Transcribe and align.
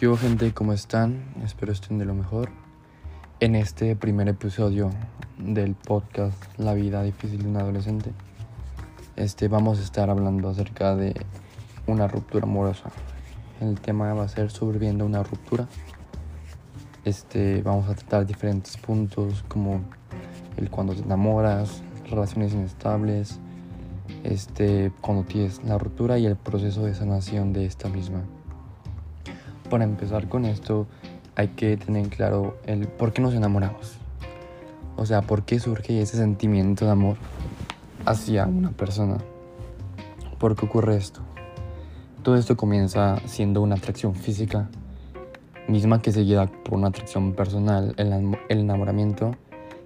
¿Qué 0.00 0.16
gente? 0.16 0.54
¿Cómo 0.54 0.72
están? 0.72 1.26
Espero 1.44 1.72
estén 1.72 1.98
de 1.98 2.06
lo 2.06 2.14
mejor. 2.14 2.48
En 3.38 3.54
este 3.54 3.94
primer 3.96 4.28
episodio 4.28 4.88
del 5.36 5.74
podcast 5.74 6.42
La 6.56 6.72
vida 6.72 7.02
difícil 7.02 7.42
de 7.42 7.48
un 7.50 7.58
adolescente, 7.58 8.10
este, 9.16 9.48
vamos 9.48 9.78
a 9.78 9.82
estar 9.82 10.08
hablando 10.08 10.48
acerca 10.48 10.96
de 10.96 11.14
una 11.86 12.08
ruptura 12.08 12.46
amorosa. 12.46 12.90
El 13.60 13.78
tema 13.78 14.14
va 14.14 14.24
a 14.24 14.28
ser 14.28 14.50
sobreviviendo 14.50 15.04
a 15.04 15.06
una 15.06 15.22
ruptura. 15.22 15.68
Este, 17.04 17.60
vamos 17.60 17.86
a 17.90 17.94
tratar 17.94 18.24
diferentes 18.24 18.78
puntos 18.78 19.44
como 19.48 19.82
el 20.56 20.70
cuando 20.70 20.94
te 20.94 21.02
enamoras, 21.02 21.82
relaciones 22.08 22.54
inestables, 22.54 23.38
este, 24.24 24.92
cuando 25.02 25.24
tienes 25.24 25.62
la 25.62 25.76
ruptura 25.76 26.18
y 26.18 26.24
el 26.24 26.36
proceso 26.36 26.86
de 26.86 26.94
sanación 26.94 27.52
de 27.52 27.66
esta 27.66 27.90
misma 27.90 28.22
para 29.70 29.84
empezar 29.84 30.28
con 30.28 30.44
esto 30.44 30.86
hay 31.36 31.48
que 31.48 31.78
tener 31.78 32.08
claro 32.08 32.58
el 32.66 32.86
por 32.86 33.14
qué 33.14 33.22
nos 33.22 33.32
enamoramos. 33.32 33.96
O 34.96 35.06
sea, 35.06 35.22
por 35.22 35.44
qué 35.44 35.58
surge 35.58 36.02
ese 36.02 36.18
sentimiento 36.18 36.84
de 36.84 36.90
amor 36.90 37.16
hacia 38.04 38.44
una 38.44 38.72
persona. 38.72 39.16
¿Por 40.38 40.56
qué 40.56 40.66
ocurre 40.66 40.96
esto? 40.96 41.20
Todo 42.22 42.36
esto 42.36 42.56
comienza 42.56 43.16
siendo 43.24 43.62
una 43.62 43.76
atracción 43.76 44.14
física, 44.14 44.68
misma 45.68 46.02
que 46.02 46.12
seguida 46.12 46.46
por 46.46 46.74
una 46.74 46.88
atracción 46.88 47.32
personal. 47.32 47.94
El, 47.96 48.36
enamoramiento 48.50 49.36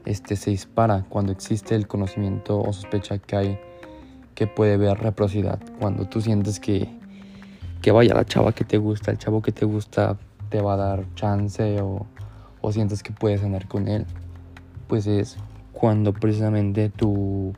este, 0.04 0.34
se 0.34 0.50
dispara 0.50 1.04
cuando 1.08 1.30
existe 1.30 1.76
el 1.76 1.86
conocimiento 1.86 2.60
o 2.60 2.72
sospecha 2.72 3.18
que 3.18 3.36
hay 3.36 3.58
que 4.34 4.48
puede 4.48 4.76
ver 4.76 4.98
reciprocidad. 4.98 5.60
Cuando 5.78 6.08
tú 6.08 6.20
sientes 6.20 6.58
que 6.58 6.88
que 7.84 7.92
vaya 7.92 8.14
la 8.14 8.24
chava 8.24 8.52
que 8.52 8.64
te 8.64 8.78
gusta, 8.78 9.10
el 9.10 9.18
chavo 9.18 9.42
que 9.42 9.52
te 9.52 9.66
gusta 9.66 10.16
te 10.48 10.62
va 10.62 10.72
a 10.72 10.76
dar 10.78 11.04
chance 11.16 11.82
o, 11.82 12.06
o 12.62 12.72
sientes 12.72 13.02
que 13.02 13.12
puedes 13.12 13.44
andar 13.44 13.68
con 13.68 13.88
él, 13.88 14.06
pues 14.88 15.06
es 15.06 15.36
cuando 15.74 16.14
precisamente 16.14 16.88
tú, 16.88 17.52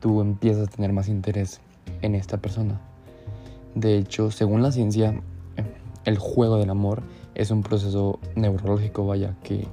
tú 0.00 0.22
empiezas 0.22 0.66
a 0.66 0.70
tener 0.72 0.92
más 0.92 1.06
interés 1.06 1.60
en 2.02 2.16
esta 2.16 2.38
persona. 2.38 2.80
De 3.76 3.96
hecho, 3.96 4.32
según 4.32 4.60
la 4.60 4.72
ciencia, 4.72 5.14
el 6.04 6.18
juego 6.18 6.56
del 6.56 6.70
amor 6.70 7.02
es 7.36 7.52
un 7.52 7.62
proceso 7.62 8.18
neurológico, 8.34 9.06
vaya, 9.06 9.36
que, 9.44 9.68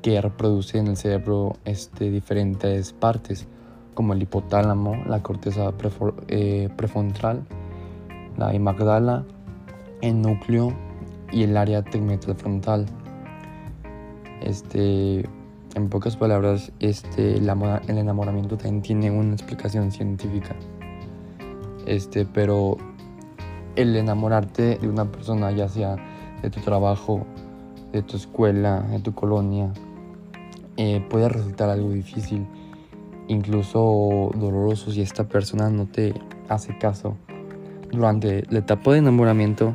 que 0.00 0.22
reproduce 0.22 0.78
en 0.78 0.86
el 0.86 0.96
cerebro 0.96 1.56
este, 1.66 2.10
diferentes 2.10 2.94
partes, 2.94 3.46
como 3.92 4.14
el 4.14 4.22
hipotálamo, 4.22 5.04
la 5.06 5.22
corteza 5.22 5.70
eh, 6.28 6.70
prefrontal, 6.74 7.44
la 8.36 8.48
amígdala, 8.48 9.24
el 10.00 10.20
núcleo 10.20 10.72
y 11.30 11.44
el 11.44 11.56
área 11.56 11.82
tegmental 11.82 12.34
frontal. 12.36 12.86
Este, 14.40 15.20
en 15.74 15.88
pocas 15.88 16.16
palabras, 16.16 16.72
este, 16.80 17.36
el, 17.36 17.48
el 17.48 17.98
enamoramiento 17.98 18.56
también 18.56 18.82
tiene 18.82 19.10
una 19.10 19.34
explicación 19.34 19.90
científica. 19.90 20.54
Este, 21.86 22.26
pero 22.26 22.76
el 23.76 23.96
enamorarte 23.96 24.78
de 24.78 24.88
una 24.88 25.10
persona, 25.10 25.50
ya 25.52 25.68
sea 25.68 25.96
de 26.42 26.50
tu 26.50 26.60
trabajo, 26.60 27.24
de 27.92 28.02
tu 28.02 28.16
escuela, 28.16 28.82
de 28.82 29.00
tu 29.00 29.14
colonia, 29.14 29.72
eh, 30.76 31.04
puede 31.08 31.28
resultar 31.28 31.70
algo 31.70 31.90
difícil, 31.90 32.46
incluso 33.28 34.30
doloroso 34.34 34.90
si 34.90 35.02
esta 35.02 35.24
persona 35.28 35.70
no 35.70 35.86
te 35.86 36.14
hace 36.48 36.76
caso 36.78 37.16
durante 37.92 38.44
la 38.50 38.60
etapa 38.60 38.92
de 38.92 38.98
enamoramiento 38.98 39.74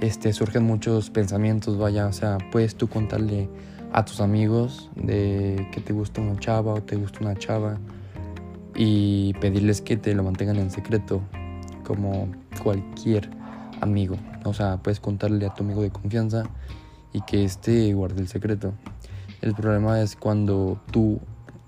este, 0.00 0.32
surgen 0.32 0.62
muchos 0.62 1.10
pensamientos, 1.10 1.76
vaya, 1.76 2.06
o 2.06 2.12
sea, 2.12 2.38
puedes 2.52 2.76
tú 2.76 2.88
contarle 2.88 3.48
a 3.92 4.04
tus 4.04 4.20
amigos 4.20 4.90
de 4.94 5.68
que 5.72 5.80
te 5.80 5.92
gusta 5.92 6.20
una 6.20 6.38
chava 6.38 6.74
o 6.74 6.82
te 6.82 6.96
gusta 6.96 7.20
una 7.20 7.34
chava 7.34 7.78
y 8.74 9.34
pedirles 9.34 9.80
que 9.80 9.96
te 9.96 10.14
lo 10.14 10.22
mantengan 10.22 10.56
en 10.56 10.70
secreto, 10.70 11.22
como 11.84 12.28
cualquier 12.62 13.30
amigo. 13.80 14.16
O 14.44 14.52
sea, 14.52 14.76
puedes 14.82 15.00
contarle 15.00 15.46
a 15.46 15.54
tu 15.54 15.64
amigo 15.64 15.82
de 15.82 15.90
confianza 15.90 16.44
y 17.12 17.22
que 17.22 17.44
éste 17.44 17.92
guarde 17.94 18.20
el 18.20 18.28
secreto. 18.28 18.74
El 19.40 19.54
problema 19.54 20.00
es 20.00 20.14
cuando 20.14 20.80
tú 20.92 21.20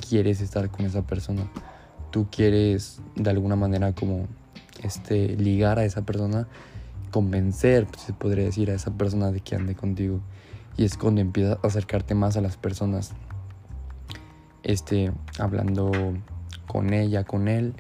quieres 0.09 0.41
estar 0.41 0.71
con 0.71 0.87
esa 0.87 1.03
persona. 1.07 1.51
Tú 2.11 2.29
quieres 2.31 3.01
de 3.17 3.31
alguna 3.31 3.57
manera 3.57 3.93
como 3.95 4.27
este, 4.83 5.37
ligar 5.37 5.79
a 5.79 5.85
esa 5.85 6.03
persona, 6.03 6.47
convencer, 7.11 7.87
pues, 7.87 8.03
se 8.03 8.13
podría 8.13 8.45
decir, 8.45 8.71
a 8.71 8.75
esa 8.75 8.93
persona 8.93 9.31
de 9.31 9.41
que 9.41 9.55
ande 9.55 9.75
contigo. 9.75 10.21
Y 10.77 10.85
es 10.85 10.97
cuando 10.97 11.21
empiezas 11.21 11.59
a 11.63 11.67
acercarte 11.67 12.15
más 12.15 12.37
a 12.37 12.41
las 12.41 12.57
personas, 12.57 13.13
este, 14.63 15.13
hablando 15.39 15.91
con 16.67 16.93
ella, 16.93 17.25
con 17.25 17.49
él, 17.49 17.75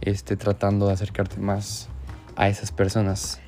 este, 0.00 0.36
tratando 0.36 0.88
de 0.88 0.94
acercarte 0.94 1.38
más 1.38 1.88
a 2.36 2.48
esas 2.48 2.72
personas. 2.72 3.40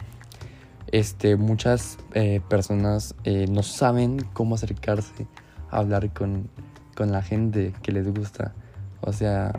Este, 0.92 1.36
muchas 1.36 1.98
eh, 2.12 2.40
personas 2.48 3.16
eh, 3.24 3.46
no 3.50 3.62
saben 3.64 4.24
cómo 4.32 4.54
acercarse 4.54 5.26
a 5.70 5.78
hablar 5.78 6.12
con, 6.12 6.48
con 6.94 7.10
la 7.10 7.22
gente 7.22 7.74
que 7.82 7.90
les 7.90 8.06
gusta. 8.12 8.54
O 9.00 9.12
sea, 9.12 9.52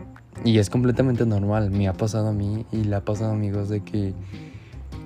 y 0.44 0.58
es 0.58 0.70
completamente 0.70 1.26
normal, 1.26 1.70
me 1.70 1.88
ha 1.88 1.92
pasado 1.92 2.28
a 2.28 2.32
mí 2.32 2.66
y 2.72 2.84
le 2.84 2.96
ha 2.96 3.04
pasado 3.04 3.30
a 3.30 3.34
amigos 3.34 3.68
de 3.68 3.80
que 3.80 4.14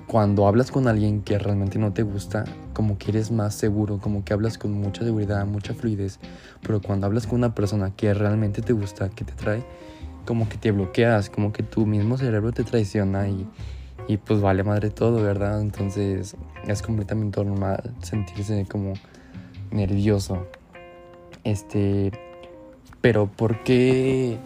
cuando 0.07 0.45
hablas 0.45 0.71
con 0.71 0.89
alguien 0.89 1.21
que 1.21 1.39
realmente 1.39 1.79
no 1.79 1.93
te 1.93 2.03
gusta, 2.03 2.43
como 2.73 2.97
que 2.97 3.11
eres 3.11 3.31
más 3.31 3.55
seguro, 3.55 3.99
como 3.99 4.25
que 4.25 4.33
hablas 4.33 4.57
con 4.57 4.73
mucha 4.73 5.05
seguridad, 5.05 5.45
mucha 5.45 5.73
fluidez, 5.73 6.19
pero 6.61 6.81
cuando 6.81 7.07
hablas 7.07 7.27
con 7.27 7.39
una 7.39 7.55
persona 7.55 7.95
que 7.95 8.13
realmente 8.13 8.61
te 8.61 8.73
gusta, 8.73 9.09
que 9.09 9.23
te 9.23 9.31
trae, 9.31 9.63
como 10.25 10.49
que 10.49 10.57
te 10.57 10.71
bloqueas, 10.71 11.29
como 11.29 11.53
que 11.53 11.63
tu 11.63 11.85
mismo 11.85 12.17
cerebro 12.17 12.51
te 12.51 12.65
traiciona 12.65 13.29
y, 13.29 13.47
y 14.07 14.17
pues 14.17 14.41
vale 14.41 14.63
madre 14.63 14.89
todo, 14.89 15.23
¿verdad? 15.23 15.61
Entonces 15.61 16.35
es 16.67 16.81
completamente 16.81 17.43
normal 17.43 17.95
sentirse 18.01 18.65
como 18.69 18.93
nervioso. 19.71 20.45
Este, 21.45 22.11
pero 22.99 23.27
¿por 23.27 23.63
qué? 23.63 24.37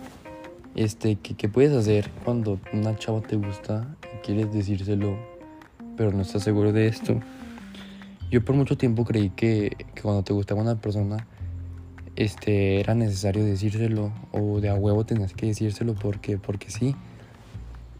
Este, 0.75 1.15
¿qué, 1.15 1.47
puedes 1.47 1.71
hacer 1.71 2.11
cuando 2.25 2.59
una 2.73 2.97
chava 2.97 3.21
te 3.21 3.37
gusta 3.37 3.95
y 4.13 4.17
quieres 4.25 4.51
decírselo, 4.51 5.17
pero 5.95 6.11
no 6.11 6.21
estás 6.21 6.43
seguro 6.43 6.73
de 6.73 6.87
esto? 6.87 7.21
Yo 8.29 8.43
por 8.43 8.57
mucho 8.57 8.77
tiempo 8.77 9.05
creí 9.05 9.29
que, 9.29 9.71
cuando 10.01 10.23
te 10.23 10.33
gustaba 10.33 10.61
una 10.61 10.75
persona, 10.75 11.25
este, 12.17 12.81
era 12.81 12.93
necesario 12.93 13.45
decírselo 13.45 14.11
o 14.33 14.59
de 14.59 14.67
a 14.67 14.75
huevo 14.75 15.05
tenías 15.05 15.33
que 15.33 15.45
decírselo 15.45 15.93
porque, 15.93 16.37
porque 16.37 16.69
sí. 16.69 16.93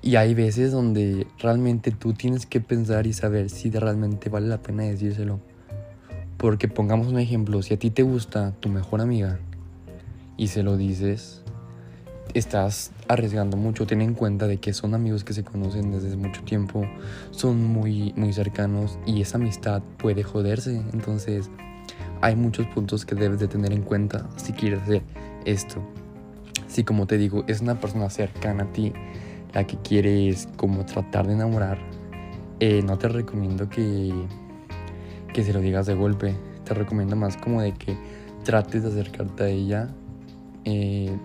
Y 0.01 0.17
hay 0.17 0.33
veces 0.33 0.73
donde 0.73 1.27
realmente 1.39 1.91
tú 1.91 2.11
tienes 2.11 2.45
que 2.45 2.59
pensar 2.59 3.07
y 3.07 3.13
saber 3.13 3.49
si 3.49 3.71
realmente 3.71 4.29
vale 4.29 4.47
la 4.47 4.61
pena 4.61 4.83
decírselo. 4.83 5.39
Porque 6.35 6.67
pongamos 6.67 7.07
un 7.07 7.19
ejemplo, 7.19 7.61
si 7.61 7.73
a 7.73 7.79
ti 7.79 7.89
te 7.89 8.03
gusta 8.03 8.51
tu 8.59 8.67
mejor 8.67 8.99
amiga 8.99 9.39
y 10.35 10.47
se 10.49 10.61
lo 10.61 10.75
dices, 10.75 11.44
estás 12.33 12.91
arriesgando 13.07 13.57
mucho. 13.57 13.85
Ten 13.85 14.01
en 14.01 14.13
cuenta 14.13 14.47
de 14.47 14.57
que 14.57 14.73
son 14.73 14.93
amigos 14.93 15.23
que 15.23 15.33
se 15.33 15.43
conocen 15.43 15.91
desde 15.91 16.15
mucho 16.17 16.43
tiempo, 16.43 16.85
son 17.31 17.63
muy, 17.63 18.13
muy 18.15 18.33
cercanos 18.33 18.97
y 19.05 19.21
esa 19.21 19.37
amistad 19.37 19.81
puede 19.97 20.23
joderse. 20.23 20.81
Entonces 20.93 21.49
hay 22.21 22.35
muchos 22.35 22.67
puntos 22.67 23.05
que 23.05 23.15
debes 23.15 23.39
de 23.39 23.47
tener 23.47 23.71
en 23.71 23.81
cuenta 23.81 24.27
si 24.37 24.53
quieres 24.53 24.81
hacer 24.81 25.03
esto. 25.45 25.81
Si 26.67 26.83
como 26.83 27.07
te 27.07 27.17
digo, 27.17 27.43
es 27.47 27.61
una 27.61 27.79
persona 27.79 28.09
cercana 28.09 28.63
a 28.63 28.73
ti, 28.73 28.91
la 29.53 29.65
que 29.65 29.77
quieres 29.77 30.49
como 30.57 30.85
tratar 30.85 31.27
de 31.27 31.33
enamorar, 31.33 31.77
eh, 32.59 32.81
no 32.83 32.97
te 32.97 33.07
recomiendo 33.07 33.69
que, 33.69 34.11
que 35.33 35.43
se 35.43 35.53
lo 35.53 35.61
digas 35.61 35.85
de 35.85 35.93
golpe. 35.93 36.35
Te 36.63 36.73
recomiendo 36.73 37.15
más 37.15 37.37
como 37.37 37.61
de 37.61 37.73
que 37.73 37.95
trates 38.43 38.83
de 38.83 38.89
acercarte 38.89 39.43
a 39.43 39.47
ella. 39.47 39.89
Eh, 40.63 41.15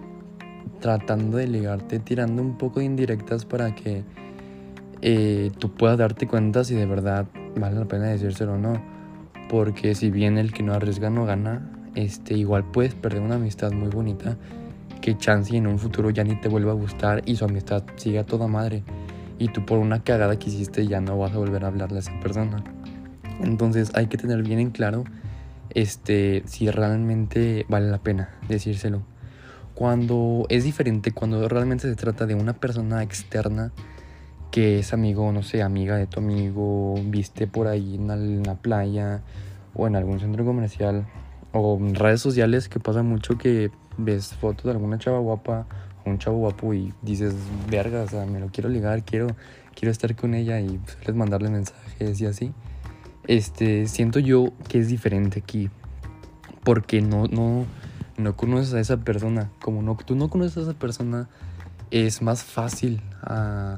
tratando 0.81 1.37
de 1.37 1.47
ligarte, 1.47 1.99
tirando 1.99 2.43
un 2.43 2.59
poco 2.59 2.81
de 2.81 2.87
indirectas 2.87 3.45
para 3.45 3.75
que 3.75 4.03
eh, 5.03 5.51
tú 5.59 5.73
puedas 5.73 5.99
darte 5.99 6.27
cuenta 6.27 6.65
si 6.65 6.75
de 6.75 6.87
verdad 6.87 7.27
vale 7.57 7.79
la 7.79 7.87
pena 7.87 8.07
decírselo 8.07 8.55
o 8.55 8.59
no. 8.59 8.83
Porque 9.49 9.95
si 9.95 10.11
bien 10.11 10.39
el 10.39 10.53
que 10.53 10.63
no 10.63 10.73
arriesga 10.73 11.11
no 11.11 11.25
gana, 11.25 11.71
este, 11.95 12.35
igual 12.35 12.65
puedes 12.71 12.95
perder 12.95 13.23
una 13.23 13.35
amistad 13.37 13.73
muy 13.73 13.89
bonita 13.89 14.37
que 15.01 15.17
chance 15.17 15.57
en 15.57 15.67
un 15.67 15.79
futuro 15.79 16.11
ya 16.11 16.25
ni 16.25 16.37
te 16.37 16.49
vuelva 16.49 16.73
a 16.73 16.75
gustar 16.75 17.23
y 17.25 17.37
su 17.37 17.45
amistad 17.45 17.83
siga 17.97 18.25
toda 18.25 18.47
madre. 18.47 18.83
Y 19.39 19.49
tú 19.49 19.65
por 19.65 19.79
una 19.79 20.03
cagada 20.05 20.39
que 20.39 20.51
hiciste 20.51 20.87
ya 20.87 21.01
no 21.01 21.19
vas 21.19 21.33
a 21.33 21.39
volver 21.39 21.65
a 21.65 21.69
hablarle 21.69 21.97
a 21.97 22.01
esa 22.01 22.19
persona. 22.21 22.63
Entonces 23.41 23.91
hay 23.95 24.07
que 24.07 24.19
tener 24.19 24.43
bien 24.43 24.61
en 24.61 24.71
claro 24.71 25.05
este, 25.71 26.43
si 26.47 26.71
realmente 26.71 27.65
vale 27.69 27.91
la 27.91 27.99
pena 27.99 28.31
decírselo 28.49 29.03
cuando 29.81 30.45
es 30.51 30.65
diferente, 30.65 31.11
cuando 31.11 31.49
realmente 31.49 31.89
se 31.89 31.97
trata 31.97 32.27
de 32.27 32.35
una 32.35 32.53
persona 32.53 33.03
externa 33.03 33.73
que 34.51 34.79
es 34.81 34.93
amigo, 34.93 35.33
no 35.33 35.43
sé, 35.43 35.63
amiga 35.63 35.97
de 35.97 36.07
tu 36.07 36.21
amigo, 36.21 36.97
viste 37.07 37.47
por 37.47 37.67
ahí 37.67 37.95
en 37.95 38.43
la, 38.43 38.57
playa 38.57 39.23
o 39.73 39.87
en 39.87 39.97
algún 39.97 40.21
centro 40.21 40.45
comercial 40.45 41.07
o 41.55 41.79
en 41.79 41.95
redes 41.95 42.21
sociales 42.21 42.69
que 42.69 42.79
pasa 42.79 43.03
mucho 43.03 43.39
que 43.39 43.71
ves 43.97 44.35
fotos 44.35 44.65
de 44.65 44.73
alguna 44.73 44.99
chava 44.99 45.19
guapa 45.19 45.67
o 46.05 46.11
un 46.11 46.19
chavo 46.19 46.37
guapo 46.37 46.75
y 46.75 46.93
dices, 47.01 47.35
verga, 47.71 48.03
o 48.03 48.07
sea, 48.07 48.27
me 48.27 48.39
lo 48.39 48.49
quiero 48.49 48.69
ligar, 48.69 49.03
quiero, 49.03 49.29
quiero 49.75 49.93
estar 49.93 50.15
con 50.15 50.35
ella 50.35 50.61
y 50.61 50.79
sueles 50.85 51.15
mandarle 51.15 51.49
mensajes 51.49 52.21
y 52.21 52.27
así. 52.27 52.53
Este, 53.27 53.87
siento 53.87 54.19
yo 54.19 54.53
que 54.69 54.79
es 54.79 54.89
diferente 54.89 55.39
aquí 55.39 55.71
porque 56.65 57.01
no, 57.01 57.29
no, 57.29 57.65
no 58.21 58.37
conoces 58.37 58.75
a 58.75 58.81
esa 58.81 58.99
persona. 58.99 59.51
Como 59.61 59.83
no, 59.83 59.97
tú 59.97 60.15
no 60.15 60.31
conoces 60.31 60.59
a 60.59 60.61
esa 60.63 60.79
persona, 60.79 61.29
es 61.91 62.23
más 62.23 62.45
fácil 62.45 63.01
ah, 63.23 63.77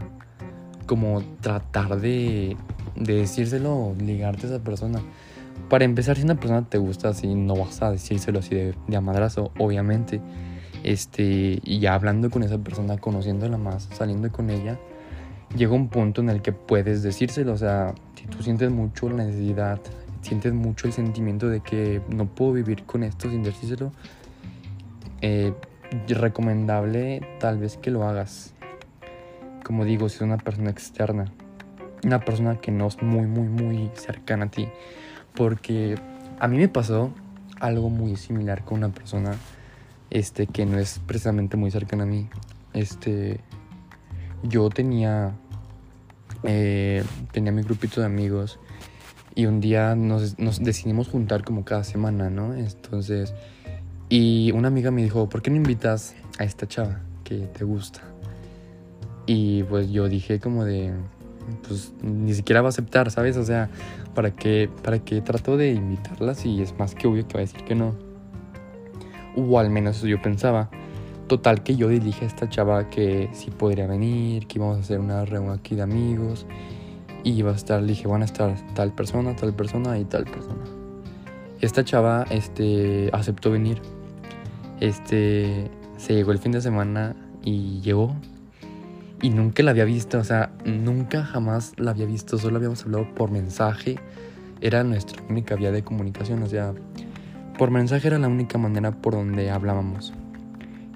como 0.86 1.22
tratar 1.40 2.00
de, 2.00 2.56
de 2.96 3.14
decírselo, 3.14 3.94
ligarte 3.98 4.46
a 4.46 4.50
esa 4.50 4.64
persona. 4.64 5.00
Para 5.68 5.84
empezar, 5.84 6.16
si 6.16 6.22
una 6.24 6.34
persona 6.34 6.68
te 6.68 6.78
gusta 6.78 7.08
así, 7.08 7.34
no 7.34 7.56
vas 7.56 7.82
a 7.82 7.90
decírselo 7.90 8.40
así 8.40 8.54
de, 8.54 8.74
de 8.86 9.00
madrazo, 9.00 9.52
obviamente. 9.58 10.20
Este, 10.82 11.60
y 11.62 11.78
ya 11.78 11.94
hablando 11.94 12.30
con 12.30 12.42
esa 12.42 12.58
persona, 12.58 12.98
conociéndola 12.98 13.56
más, 13.56 13.88
saliendo 13.94 14.30
con 14.32 14.50
ella, 14.50 14.78
llega 15.56 15.72
un 15.72 15.88
punto 15.88 16.20
en 16.20 16.30
el 16.30 16.42
que 16.42 16.52
puedes 16.52 17.02
decírselo. 17.02 17.52
O 17.52 17.56
sea, 17.56 17.94
si 18.16 18.26
tú 18.26 18.42
sientes 18.42 18.70
mucho 18.70 19.08
la 19.08 19.24
necesidad, 19.24 19.80
sientes 20.22 20.52
mucho 20.52 20.86
el 20.86 20.92
sentimiento 20.92 21.48
de 21.48 21.60
que 21.60 22.00
no 22.08 22.26
puedo 22.26 22.52
vivir 22.52 22.84
con 22.84 23.02
esto 23.02 23.30
sin 23.30 23.42
decírselo, 23.42 23.92
eh, 25.22 25.54
recomendable 26.08 27.22
tal 27.38 27.58
vez 27.58 27.76
que 27.76 27.90
lo 27.90 28.04
hagas. 28.04 28.54
Como 29.64 29.84
digo, 29.84 30.08
si 30.08 30.16
es 30.16 30.22
una 30.22 30.38
persona 30.38 30.70
externa, 30.70 31.32
una 32.04 32.20
persona 32.20 32.60
que 32.60 32.72
no 32.72 32.88
es 32.88 33.00
muy, 33.02 33.26
muy, 33.26 33.48
muy 33.48 33.90
cercana 33.94 34.46
a 34.46 34.50
ti. 34.50 34.68
Porque 35.34 35.94
a 36.40 36.48
mí 36.48 36.58
me 36.58 36.68
pasó 36.68 37.12
algo 37.60 37.88
muy 37.88 38.16
similar 38.16 38.64
con 38.64 38.78
una 38.78 38.88
persona 38.88 39.36
este, 40.10 40.46
que 40.46 40.66
no 40.66 40.78
es 40.78 41.00
precisamente 41.06 41.56
muy 41.56 41.70
cercana 41.70 42.02
a 42.02 42.06
mí. 42.06 42.28
Este, 42.74 43.40
yo 44.42 44.68
tenía, 44.68 45.32
eh, 46.42 47.04
tenía 47.30 47.52
mi 47.52 47.62
grupito 47.62 48.00
de 48.00 48.06
amigos 48.06 48.58
y 49.34 49.46
un 49.46 49.60
día 49.60 49.94
nos, 49.94 50.38
nos 50.38 50.62
decidimos 50.62 51.08
juntar 51.08 51.44
como 51.44 51.64
cada 51.64 51.84
semana, 51.84 52.28
¿no? 52.28 52.54
Entonces 52.54 53.32
y 54.14 54.52
una 54.52 54.68
amiga 54.68 54.90
me 54.90 55.02
dijo, 55.02 55.26
¿por 55.30 55.40
qué 55.40 55.48
no 55.48 55.56
invitas 55.56 56.14
a 56.38 56.44
esta 56.44 56.68
chava 56.68 57.00
que 57.24 57.46
te 57.46 57.64
gusta? 57.64 58.02
Y 59.24 59.62
pues 59.62 59.90
yo 59.90 60.06
dije 60.06 60.38
como 60.38 60.66
de, 60.66 60.92
pues 61.66 61.94
ni 62.02 62.34
siquiera 62.34 62.60
va 62.60 62.68
a 62.68 62.68
aceptar, 62.68 63.10
¿sabes? 63.10 63.38
O 63.38 63.42
sea, 63.42 63.70
¿para 64.14 64.32
qué, 64.32 64.68
para 64.82 64.98
qué 64.98 65.22
trato 65.22 65.56
de 65.56 65.70
invitarla 65.72 66.34
si 66.34 66.60
es 66.60 66.78
más 66.78 66.94
que 66.94 67.06
obvio 67.06 67.26
que 67.26 67.32
va 67.32 67.40
a 67.40 67.44
decir 67.44 67.64
que 67.64 67.74
no? 67.74 67.94
O 69.34 69.58
al 69.58 69.70
menos 69.70 69.96
eso 69.96 70.06
yo 70.06 70.20
pensaba. 70.20 70.68
Total 71.26 71.62
que 71.62 71.76
yo 71.76 71.88
dije 71.88 72.26
a 72.26 72.28
esta 72.28 72.50
chava 72.50 72.90
que 72.90 73.30
sí 73.32 73.50
podría 73.50 73.86
venir, 73.86 74.46
que 74.46 74.58
íbamos 74.58 74.76
a 74.76 74.80
hacer 74.80 75.00
una 75.00 75.24
reunión 75.24 75.58
aquí 75.58 75.74
de 75.74 75.84
amigos. 75.84 76.44
Y 77.24 77.32
iba 77.32 77.50
a 77.50 77.54
estar, 77.54 77.80
le 77.80 77.88
dije, 77.88 78.08
van 78.08 78.20
a 78.20 78.26
estar 78.26 78.54
tal 78.74 78.92
persona, 78.92 79.34
tal 79.34 79.54
persona 79.54 79.98
y 79.98 80.04
tal 80.04 80.24
persona. 80.24 80.64
Esta 81.62 81.82
chava 81.82 82.26
este, 82.28 83.08
aceptó 83.14 83.50
venir. 83.50 83.80
Este, 84.82 85.70
se 85.96 86.12
llegó 86.12 86.32
el 86.32 86.40
fin 86.40 86.50
de 86.50 86.60
semana 86.60 87.14
y 87.44 87.80
llegó. 87.82 88.16
Y 89.22 89.30
nunca 89.30 89.62
la 89.62 89.70
había 89.70 89.84
visto, 89.84 90.18
o 90.18 90.24
sea, 90.24 90.50
nunca 90.64 91.24
jamás 91.24 91.72
la 91.76 91.92
había 91.92 92.04
visto, 92.04 92.36
solo 92.36 92.56
habíamos 92.56 92.82
hablado 92.82 93.06
por 93.14 93.30
mensaje. 93.30 94.00
Era 94.60 94.82
nuestra 94.82 95.22
única 95.30 95.54
vía 95.54 95.70
de 95.70 95.84
comunicación, 95.84 96.42
o 96.42 96.48
sea, 96.48 96.74
por 97.56 97.70
mensaje 97.70 98.08
era 98.08 98.18
la 98.18 98.26
única 98.26 98.58
manera 98.58 98.90
por 98.90 99.12
donde 99.12 99.52
hablábamos. 99.52 100.12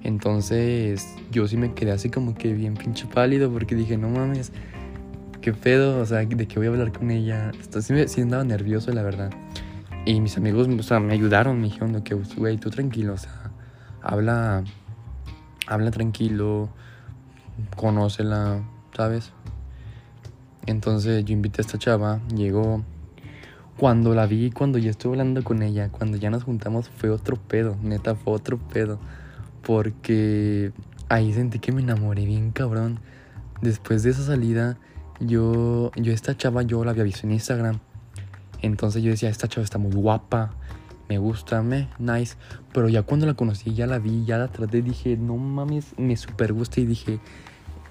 Entonces 0.03 1.07
yo 1.31 1.47
sí 1.47 1.55
me 1.55 1.73
quedé 1.73 1.91
así 1.91 2.09
como 2.09 2.35
que 2.35 2.51
bien 2.51 2.73
pinche 2.73 3.05
pálido 3.05 3.49
porque 3.49 3.73
dije, 3.73 3.97
no 3.97 4.09
mames, 4.09 4.51
qué 5.39 5.53
pedo, 5.53 6.01
o 6.01 6.05
sea, 6.05 6.25
de 6.25 6.45
qué 6.45 6.59
voy 6.59 6.67
a 6.67 6.71
hablar 6.71 6.91
con 6.91 7.09
ella. 7.09 7.53
Sí, 7.79 7.93
sí 8.09 8.19
andaba 8.19 8.43
nervioso, 8.43 8.91
la 8.91 9.03
verdad. 9.03 9.31
Y 10.05 10.19
mis 10.19 10.35
amigos, 10.35 10.67
o 10.67 10.83
sea, 10.83 10.99
me 10.99 11.13
ayudaron, 11.13 11.61
me 11.61 11.67
dijeron 11.67 12.01
que, 12.01 12.15
güey, 12.15 12.57
tú 12.57 12.69
tranquilo, 12.69 13.13
o 13.13 13.17
sea, 13.17 13.36
habla, 14.07 14.63
habla 15.67 15.91
tranquilo, 15.91 16.69
conócela, 17.75 18.61
¿sabes? 18.95 19.33
Entonces 20.65 21.25
yo 21.25 21.33
invité 21.33 21.61
a 21.61 21.65
esta 21.65 21.77
chava, 21.77 22.21
llegó. 22.33 22.83
Cuando 23.77 24.15
la 24.15 24.25
vi, 24.25 24.49
cuando 24.49 24.79
ya 24.79 24.89
estuve 24.89 25.13
hablando 25.13 25.43
con 25.43 25.61
ella, 25.61 25.89
cuando 25.89 26.17
ya 26.17 26.31
nos 26.31 26.43
juntamos, 26.43 26.89
fue 26.89 27.09
otro 27.09 27.35
pedo, 27.35 27.77
neta, 27.83 28.15
fue 28.15 28.33
otro 28.33 28.57
pedo. 28.57 28.97
Porque 29.61 30.71
ahí 31.09 31.31
sentí 31.33 31.59
que 31.59 31.71
me 31.71 31.81
enamoré 31.81 32.25
bien 32.25 32.51
cabrón. 32.51 32.99
Después 33.61 34.03
de 34.03 34.11
esa 34.11 34.23
salida, 34.23 34.77
yo, 35.19 35.91
yo 35.95 36.11
esta 36.11 36.35
chava, 36.35 36.63
yo 36.63 36.83
la 36.83 36.91
había 36.91 37.03
visto 37.03 37.27
en 37.27 37.33
Instagram. 37.33 37.79
Entonces 38.61 39.03
yo 39.03 39.11
decía, 39.11 39.29
esta 39.29 39.47
chava 39.47 39.63
está 39.63 39.77
muy 39.77 39.91
guapa, 39.91 40.53
me 41.09 41.17
gusta, 41.17 41.61
me, 41.61 41.87
nice. 41.99 42.35
Pero 42.73 42.89
ya 42.89 43.03
cuando 43.03 43.25
la 43.25 43.33
conocí, 43.33 43.73
ya 43.73 43.87
la 43.87 43.99
vi, 43.99 44.25
ya 44.25 44.37
la 44.37 44.47
traté, 44.49 44.81
dije, 44.81 45.17
no 45.17 45.37
mames, 45.37 45.93
me 45.97 46.15
super 46.17 46.53
gusta 46.53 46.81
y 46.81 46.85
dije, 46.85 47.19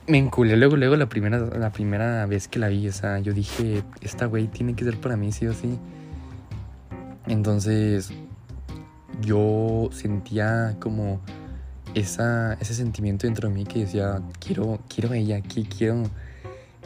me 0.08 0.18
enculé 0.18 0.56
luego, 0.56 0.76
luego 0.76 0.96
la 0.96 1.08
primera, 1.08 1.38
la 1.38 1.70
primera 1.70 2.26
vez 2.26 2.48
que 2.48 2.58
la 2.58 2.68
vi, 2.68 2.88
o 2.88 2.92
sea, 2.92 3.18
yo 3.18 3.32
dije, 3.32 3.82
esta 4.00 4.26
güey 4.26 4.46
tiene 4.46 4.74
que 4.74 4.84
ser 4.84 5.00
para 5.00 5.16
mí, 5.16 5.32
sí 5.32 5.46
o 5.46 5.52
sí. 5.52 5.78
Entonces, 7.26 8.12
yo 9.20 9.88
sentía 9.92 10.76
como 10.78 11.20
esa, 11.94 12.54
ese 12.54 12.74
sentimiento 12.74 13.26
dentro 13.26 13.48
de 13.48 13.54
mí 13.54 13.64
que 13.64 13.80
decía, 13.80 14.20
quiero, 14.38 14.78
quiero 14.88 15.12
ella, 15.12 15.38
aquí, 15.38 15.64
quiero, 15.64 16.04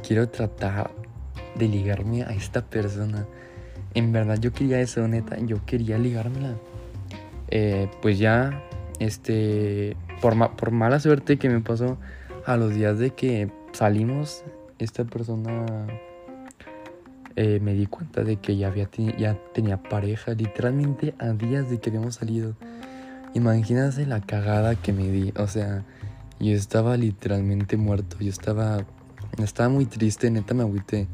quiero 0.06 0.29
tratar 0.29 0.91
de 1.56 1.69
ligarme 1.69 2.23
a 2.23 2.31
esta 2.31 2.65
persona. 2.65 3.27
En 3.95 4.13
verdad 4.13 4.39
yo 4.41 4.53
quería 4.53 4.81
eso, 4.81 5.07
neta, 5.09 5.39
yo 5.39 5.65
quería 5.67 5.99
ligármela. 5.99 6.55
Eh, 7.49 7.89
pues 8.01 8.19
ya, 8.19 8.63
este, 8.99 9.97
por, 10.21 10.57
por 10.57 10.71
mala 10.71 11.01
suerte 11.01 11.39
que 11.39 11.49
me 11.49 11.61
pasó, 11.61 11.99
a 12.47 12.57
los 12.57 12.75
días 12.75 12.99
de 12.99 13.11
que 13.11 13.51
salimos, 13.73 14.45
esta 14.79 15.05
persona 15.05 15.87
eh, 17.37 17.61
me 17.61 17.75
di 17.75 17.87
cuenta 17.87 18.23
de 18.23 18.37
que 18.37 18.56
ya, 18.56 18.69
había 18.69 18.89
ya 19.19 19.37
tenía 19.55 19.82
pareja, 19.82 20.32
literalmente 20.35 21.15
a 21.19 21.31
días 21.31 21.70
de 21.70 21.79
que 21.79 21.91
habíamos 21.91 22.17
salido. 22.17 22.55
Imagínate 23.35 24.06
la 24.06 24.20
cagada 24.20 24.75
que 24.75 24.93
me 24.93 25.09
di, 25.09 25.32
o 25.37 25.47
sea, 25.47 25.85
yo 26.41 26.53
estaba 26.53 26.97
literalmente 26.97 27.77
muerto, 27.77 28.17
yo 28.20 28.31
estaba, 28.31 28.85
estaba 29.39 29.69
muy 29.69 29.87
triste, 29.87 30.31
neta 30.31 30.55
me 30.55 30.63
agüité. 30.63 31.06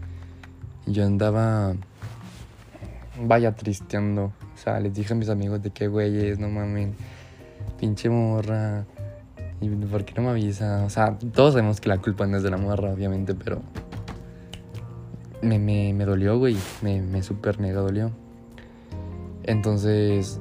Yo 0.87 1.05
andaba 1.05 1.75
vaya 3.21 3.55
tristeando. 3.55 4.33
O 4.55 4.59
sea, 4.59 4.81
les 4.81 4.95
dije 4.95 5.13
a 5.13 5.17
mis 5.17 5.29
amigos 5.29 5.63
de 5.63 5.71
qué 5.71 5.89
güeyes, 5.89 6.39
no 6.39 6.49
mames, 6.49 6.91
pinche 7.79 8.09
morra. 8.09 8.85
¿Y 9.61 9.69
por 9.69 10.05
qué 10.05 10.15
no 10.17 10.23
me 10.23 10.31
avisa? 10.31 10.85
O 10.85 10.91
sea, 10.91 11.17
todos 11.33 11.55
sabemos 11.55 11.81
que 11.81 11.89
la 11.89 11.99
culpa 11.99 12.27
no 12.27 12.37
es 12.37 12.43
de 12.43 12.51
la 12.51 12.59
morra, 12.59 12.93
obviamente, 12.93 13.35
pero 13.35 13.63
me, 15.43 15.59
me, 15.59 15.95
me 15.95 16.05
dolió, 16.05 16.39
güey. 16.39 16.57
Me, 16.83 17.01
me 17.01 17.23
super 17.23 17.59
mega 17.59 17.81
dolió. 17.81 18.11
Entonces, 19.45 20.41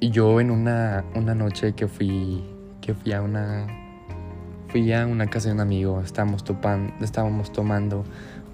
yo 0.00 0.40
en 0.40 0.50
una, 0.50 1.04
una 1.14 1.34
noche 1.34 1.72
que 1.72 1.88
fui, 1.88 2.44
que 2.80 2.94
fui 2.94 3.12
a 3.12 3.22
una, 3.22 3.66
fui 4.68 4.92
a 4.92 5.06
una 5.06 5.26
casa 5.28 5.48
de 5.48 5.54
un 5.54 5.60
amigo, 5.60 6.00
estábamos, 6.02 6.44
topan, 6.44 6.94
estábamos 7.00 7.50
tomando, 7.52 8.04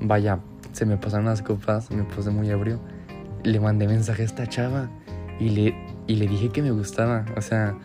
vaya, 0.01 0.39
se 0.73 0.87
me 0.87 0.97
pasaron 0.97 1.27
las 1.27 1.43
copas, 1.43 1.91
me 1.91 2.05
puse 2.05 2.31
muy 2.31 2.49
ebrio 2.49 2.79
le 3.45 3.61
mandé 3.61 3.87
mensaje 3.87 4.23
a 4.23 4.25
esta 4.25 4.47
chava 4.47 4.91
y 5.39 5.51
le, 5.51 5.75
y 6.07 6.17
le 6.17 6.27
dije 6.27 6.49
que 6.49 6.63
me 6.63 6.71
gustaba. 6.71 7.25
O 7.37 7.41
sea, 7.41 7.77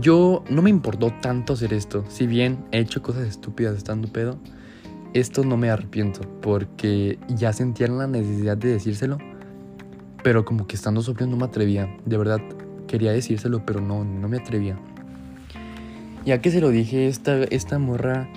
yo 0.00 0.42
no 0.48 0.62
me 0.62 0.70
importó 0.70 1.12
tanto 1.20 1.52
hacer 1.52 1.72
esto. 1.72 2.04
Si 2.08 2.26
bien 2.26 2.64
he 2.72 2.78
hecho 2.78 3.02
cosas 3.02 3.28
estúpidas 3.28 3.76
estando 3.76 4.08
pedo, 4.08 4.38
esto 5.14 5.44
no 5.44 5.56
me 5.56 5.70
arrepiento 5.70 6.20
porque 6.42 7.18
ya 7.28 7.52
sentía 7.52 7.88
la 7.88 8.06
necesidad 8.06 8.56
de 8.56 8.68
decírselo, 8.68 9.18
pero 10.22 10.44
como 10.44 10.66
que 10.66 10.76
estando 10.76 11.02
sobrio 11.02 11.26
no 11.26 11.36
me 11.36 11.44
atrevía. 11.44 11.88
De 12.04 12.18
verdad 12.18 12.40
quería 12.86 13.12
decírselo, 13.12 13.64
pero 13.64 13.80
no, 13.80 14.04
no 14.04 14.28
me 14.28 14.38
atrevía. 14.38 14.78
Ya 16.24 16.40
que 16.40 16.50
se 16.50 16.60
lo 16.60 16.70
dije, 16.70 17.06
esta, 17.06 17.44
esta 17.44 17.78
morra... 17.78 18.28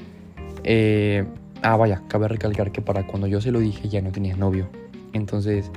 Eh, 0.64 1.26
ah, 1.64 1.76
vaya, 1.78 2.04
cabe 2.08 2.28
recalcar 2.28 2.72
que 2.72 2.82
para 2.82 3.08
cuando 3.08 3.28
yo 3.28 3.42
se 3.42 3.52
lo 3.52 3.60
dije 3.60 3.90
ya 3.90 4.02
no 4.02 4.12
tenía 4.12 4.36
novio. 4.36 4.70
Entonces, 5.14 5.72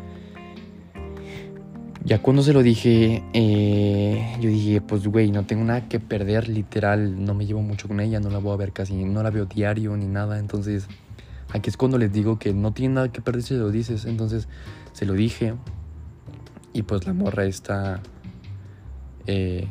Ya 2.04 2.20
cuando 2.20 2.42
se 2.42 2.52
lo 2.52 2.64
dije, 2.64 3.22
eh, 3.32 4.36
yo 4.40 4.48
dije, 4.48 4.80
pues 4.80 5.06
güey, 5.06 5.30
no 5.30 5.46
tengo 5.46 5.62
nada 5.62 5.88
que 5.88 6.00
perder, 6.00 6.48
literal, 6.48 7.24
no 7.24 7.32
me 7.32 7.46
llevo 7.46 7.62
mucho 7.62 7.86
con 7.86 8.00
ella, 8.00 8.18
no 8.18 8.28
la 8.28 8.38
voy 8.38 8.52
a 8.54 8.56
ver 8.56 8.72
casi, 8.72 9.04
no 9.04 9.22
la 9.22 9.30
veo 9.30 9.44
diario 9.44 9.96
ni 9.96 10.06
nada, 10.06 10.40
entonces 10.40 10.88
aquí 11.52 11.70
es 11.70 11.76
cuando 11.76 11.98
les 11.98 12.12
digo 12.12 12.40
que 12.40 12.52
no 12.54 12.72
tiene 12.72 12.96
nada 12.96 13.12
que 13.12 13.20
perder 13.20 13.44
si 13.44 13.54
lo 13.54 13.70
dices, 13.70 14.04
entonces 14.04 14.48
se 14.92 15.06
lo 15.06 15.12
dije 15.12 15.54
y 16.72 16.82
pues 16.82 17.06
la 17.06 17.12
morra 17.12 17.44
está, 17.44 18.00
eh, 19.28 19.68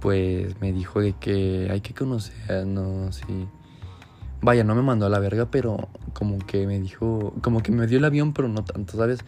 pues 0.00 0.58
me 0.62 0.72
dijo 0.72 1.00
de 1.00 1.12
que 1.12 1.68
hay 1.70 1.82
que 1.82 1.92
conocernos 1.92 3.20
y 3.28 3.46
vaya, 4.44 4.62
no 4.62 4.74
me 4.74 4.82
mandó 4.82 5.06
a 5.06 5.08
la 5.08 5.18
verga, 5.18 5.46
pero 5.50 5.88
como 6.12 6.38
que 6.38 6.66
me 6.66 6.78
dijo, 6.78 7.34
como 7.42 7.62
que 7.62 7.72
me 7.72 7.86
dio 7.86 7.98
el 7.98 8.04
avión, 8.04 8.32
pero 8.32 8.48
no 8.48 8.62
tanto, 8.62 8.96
¿sabes? 8.96 9.24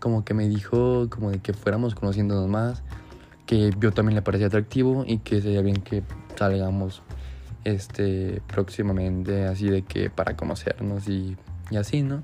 como 0.00 0.24
que 0.24 0.34
me 0.34 0.48
dijo 0.48 1.08
como 1.10 1.30
de 1.30 1.38
que 1.38 1.52
fuéramos 1.52 1.94
conociéndonos 1.94 2.48
más, 2.48 2.82
que 3.46 3.70
yo 3.78 3.92
también 3.92 4.16
le 4.16 4.22
parecía 4.22 4.48
atractivo 4.48 5.04
y 5.06 5.18
que 5.18 5.40
sería 5.40 5.60
bien 5.62 5.76
que 5.76 6.02
salgamos 6.36 7.02
este 7.64 8.40
próximamente 8.48 9.44
así 9.44 9.68
de 9.68 9.82
que 9.82 10.08
para 10.08 10.34
conocernos 10.36 11.06
y, 11.08 11.36
y 11.70 11.76
así, 11.76 12.02
¿no? 12.02 12.22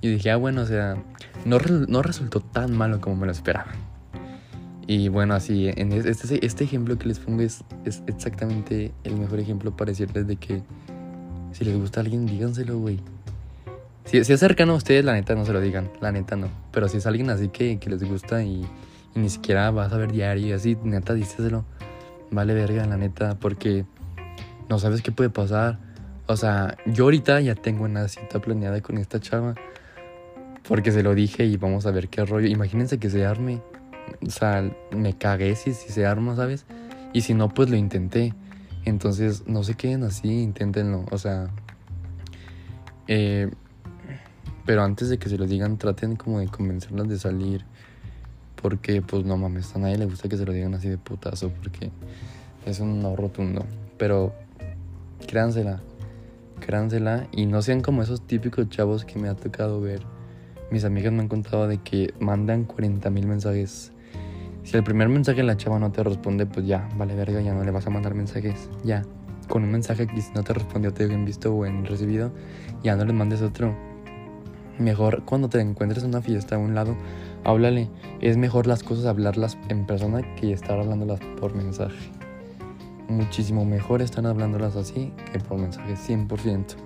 Y 0.00 0.08
dije, 0.08 0.30
ah, 0.30 0.36
bueno, 0.36 0.62
o 0.62 0.66
sea, 0.66 0.96
no, 1.44 1.58
no 1.88 2.02
resultó 2.02 2.40
tan 2.40 2.74
malo 2.74 3.00
como 3.02 3.16
me 3.16 3.26
lo 3.26 3.32
esperaba. 3.32 3.72
Y 4.86 5.08
bueno, 5.08 5.34
así, 5.34 5.68
en 5.68 5.92
este, 5.92 6.44
este 6.44 6.64
ejemplo 6.64 6.96
que 6.98 7.06
les 7.06 7.18
pongo 7.18 7.42
es, 7.42 7.62
es 7.84 8.02
exactamente 8.06 8.92
el 9.04 9.16
mejor 9.16 9.40
ejemplo 9.40 9.76
para 9.76 9.90
decirles 9.90 10.26
de 10.26 10.36
que 10.36 10.62
si 11.52 11.64
les 11.64 11.76
gusta 11.76 12.00
alguien, 12.00 12.26
díganselo, 12.26 12.78
güey. 12.78 13.00
Si, 14.04 14.16
es 14.16 14.26
cercano 14.40 14.72
a 14.72 14.76
ustedes, 14.76 15.04
la 15.04 15.12
neta 15.12 15.34
no 15.34 15.44
se 15.44 15.52
lo 15.52 15.60
digan, 15.60 15.90
la 16.00 16.10
neta 16.10 16.36
no. 16.36 16.48
Pero 16.72 16.88
si 16.88 16.96
es 16.96 17.06
alguien 17.06 17.30
así 17.30 17.48
que, 17.48 17.78
les 17.86 18.02
gusta 18.02 18.42
y, 18.42 18.66
ni 19.14 19.28
siquiera 19.28 19.70
vas 19.70 19.92
a 19.92 19.96
ver 19.96 20.12
diario 20.12 20.48
y 20.48 20.52
así, 20.52 20.76
neta, 20.82 21.14
díselo. 21.14 21.64
Vale 22.30 22.54
verga, 22.54 22.86
la 22.86 22.96
neta, 22.96 23.36
porque 23.38 23.84
no 24.68 24.78
sabes 24.78 25.02
qué 25.02 25.12
puede 25.12 25.30
pasar. 25.30 25.78
O 26.26 26.36
sea, 26.36 26.76
yo 26.86 27.04
ahorita 27.04 27.40
ya 27.40 27.54
tengo 27.54 27.84
una 27.84 28.08
cita 28.08 28.40
planeada 28.40 28.80
con 28.80 28.98
esta 28.98 29.20
chava. 29.20 29.54
Porque 30.68 30.92
se 30.92 31.02
lo 31.02 31.14
dije 31.14 31.44
y 31.44 31.56
vamos 31.56 31.86
a 31.86 31.90
ver 31.90 32.08
qué 32.08 32.24
rollo. 32.24 32.46
Imagínense 32.46 32.98
que 32.98 33.10
se 33.10 33.26
arme. 33.26 33.60
O 34.26 34.30
sea, 34.30 34.68
me 34.92 35.16
cagué 35.16 35.56
si, 35.56 35.74
si 35.74 35.90
se 35.92 36.06
arma, 36.06 36.36
¿sabes? 36.36 36.66
Y 37.12 37.22
si 37.22 37.34
no, 37.34 37.48
pues 37.48 37.70
lo 37.70 37.76
intenté. 37.76 38.34
Entonces, 38.84 39.44
no 39.46 39.62
se 39.62 39.74
queden 39.74 40.04
así, 40.04 40.42
inténtenlo. 40.42 41.04
O 41.10 41.18
sea, 41.18 41.50
eh, 43.08 43.50
pero 44.64 44.82
antes 44.82 45.08
de 45.08 45.18
que 45.18 45.28
se 45.28 45.36
lo 45.36 45.46
digan, 45.46 45.78
traten 45.78 46.16
como 46.16 46.38
de 46.38 46.48
convencerlas 46.48 47.08
de 47.08 47.18
salir. 47.18 47.64
Porque, 48.60 49.02
pues 49.02 49.24
no 49.24 49.36
mames, 49.36 49.74
a 49.74 49.78
nadie 49.78 49.98
le 49.98 50.04
gusta 50.04 50.28
que 50.28 50.36
se 50.36 50.44
lo 50.44 50.52
digan 50.52 50.74
así 50.74 50.88
de 50.88 50.98
putazo. 50.98 51.50
Porque 51.50 51.90
es 52.66 52.80
un 52.80 53.00
no 53.02 53.16
rotundo. 53.16 53.64
Pero 53.98 54.32
créansela. 55.26 55.80
Créansela. 56.60 57.26
Y 57.32 57.46
no 57.46 57.62
sean 57.62 57.80
como 57.80 58.02
esos 58.02 58.26
típicos 58.26 58.68
chavos 58.68 59.04
que 59.04 59.18
me 59.18 59.28
ha 59.28 59.34
tocado 59.34 59.80
ver. 59.80 60.02
Mis 60.70 60.84
amigas 60.84 61.12
me 61.12 61.20
han 61.20 61.28
contado 61.28 61.66
de 61.66 61.78
que 61.78 62.14
mandan 62.20 62.64
40 62.64 63.10
mil 63.10 63.26
mensajes. 63.26 63.92
Si 64.62 64.76
el 64.76 64.84
primer 64.84 65.08
mensaje 65.08 65.42
la 65.42 65.56
chava 65.56 65.78
no 65.78 65.90
te 65.90 66.02
responde, 66.02 66.46
pues 66.46 66.66
ya, 66.66 66.88
vale 66.96 67.14
verga, 67.14 67.40
ya 67.40 67.54
no 67.54 67.64
le 67.64 67.70
vas 67.70 67.86
a 67.86 67.90
mandar 67.90 68.14
mensajes. 68.14 68.70
Ya. 68.84 69.02
Con 69.48 69.64
un 69.64 69.72
mensaje 69.72 70.06
que 70.06 70.20
si 70.20 70.32
no 70.32 70.44
te 70.44 70.52
respondió 70.52 70.92
te 70.92 71.04
en 71.04 71.24
visto 71.24 71.52
o 71.52 71.66
en 71.66 71.84
recibido, 71.84 72.30
ya 72.84 72.94
no 72.94 73.04
le 73.04 73.12
mandes 73.12 73.42
otro 73.42 73.74
Mejor 74.80 75.24
cuando 75.26 75.50
te 75.50 75.60
encuentres 75.60 76.04
en 76.04 76.08
una 76.08 76.22
fiesta 76.22 76.56
a 76.56 76.58
un 76.58 76.74
lado, 76.74 76.96
háblale. 77.44 77.90
Es 78.22 78.38
mejor 78.38 78.66
las 78.66 78.82
cosas 78.82 79.04
hablarlas 79.04 79.58
en 79.68 79.84
persona 79.84 80.22
que 80.36 80.54
estar 80.54 80.80
hablándolas 80.80 81.20
por 81.38 81.54
mensaje. 81.54 82.10
Muchísimo 83.06 83.66
mejor 83.66 84.00
estar 84.00 84.26
hablándolas 84.26 84.76
así 84.76 85.12
que 85.30 85.38
por 85.38 85.58
mensaje, 85.58 85.96
100%. 85.96 86.76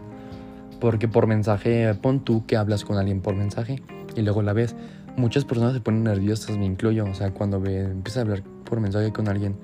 Porque 0.81 1.07
por 1.07 1.29
mensaje, 1.29 1.95
pon 1.95 2.25
tú 2.25 2.45
que 2.47 2.57
hablas 2.57 2.85
con 2.85 2.99
alguien 2.99 3.21
por 3.21 3.37
mensaje 3.37 3.81
y 4.17 4.23
luego 4.23 4.43
la 4.43 4.55
ves. 4.55 4.75
Muchas 5.17 5.45
personas 5.45 5.75
se 5.75 5.81
ponen 5.81 6.05
nerviosas, 6.05 6.59
me 6.59 6.67
incluyo. 6.67 7.05
O 7.05 7.15
sea, 7.15 7.33
cuando 7.33 7.61
ve, 7.61 7.83
empiezas 7.83 8.19
a 8.19 8.21
hablar 8.23 8.43
por 8.65 8.81
mensaje 8.81 9.13
con 9.13 9.29
alguien 9.29 9.57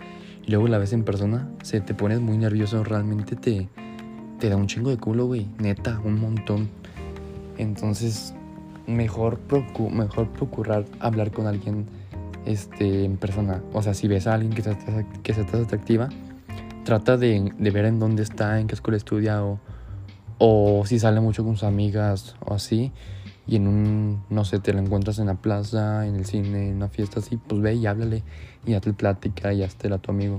y 0.46 0.50
luego 0.50 0.68
la 0.68 0.78
ves 0.78 0.92
en 0.92 1.04
persona, 1.04 1.48
se 1.62 1.80
te 1.80 1.94
pones 1.94 2.20
muy 2.20 2.38
nervioso. 2.38 2.82
Realmente 2.84 3.36
te, 3.36 3.68
da 4.48 4.56
un 4.56 4.66
chingo 4.66 4.90
de 4.90 4.96
culo, 4.96 5.26
güey. 5.26 5.48
Neta, 5.58 6.00
un 6.04 6.20
montón. 6.20 6.68
Entonces, 7.58 8.34
mejor, 8.86 9.40
mejor 9.90 10.28
procurar 10.30 10.84
hablar 11.00 11.30
con 11.30 11.46
alguien 11.46 11.86
este, 12.46 13.04
en 13.04 13.16
persona. 13.16 13.62
O 13.72 13.82
sea, 13.82 13.94
si 13.94 14.08
ves 14.08 14.26
a 14.26 14.34
alguien 14.34 14.52
que 14.52 14.62
se, 14.62 14.76
que 15.22 15.34
se 15.34 15.44
te 15.44 15.56
atractiva, 15.56 16.08
trata 16.84 17.16
de, 17.16 17.52
ver 17.58 17.84
en 17.84 17.98
dónde 17.98 18.22
está, 18.22 18.60
en 18.60 18.66
qué 18.66 18.74
escuela 18.74 18.96
estudia 18.96 19.44
o, 19.44 19.60
o 20.38 20.84
si 20.86 20.98
sale 20.98 21.20
mucho 21.20 21.44
con 21.44 21.54
sus 21.54 21.64
amigas 21.64 22.36
o 22.44 22.54
así. 22.54 22.92
Y 23.50 23.56
en 23.56 23.66
un, 23.66 24.22
no 24.30 24.44
sé, 24.44 24.60
te 24.60 24.72
lo 24.72 24.78
encuentras 24.78 25.18
en 25.18 25.26
la 25.26 25.34
plaza, 25.34 26.06
en 26.06 26.14
el 26.14 26.24
cine, 26.24 26.68
en 26.68 26.76
una 26.76 26.88
fiesta 26.88 27.18
así, 27.18 27.36
pues 27.36 27.60
ve 27.60 27.74
y 27.74 27.84
háblale 27.84 28.22
y 28.64 28.74
hazle 28.74 28.92
plática 28.92 29.52
y 29.52 29.64
hazte 29.64 29.92
a 29.92 29.98
tu 29.98 30.12
amigo. 30.12 30.38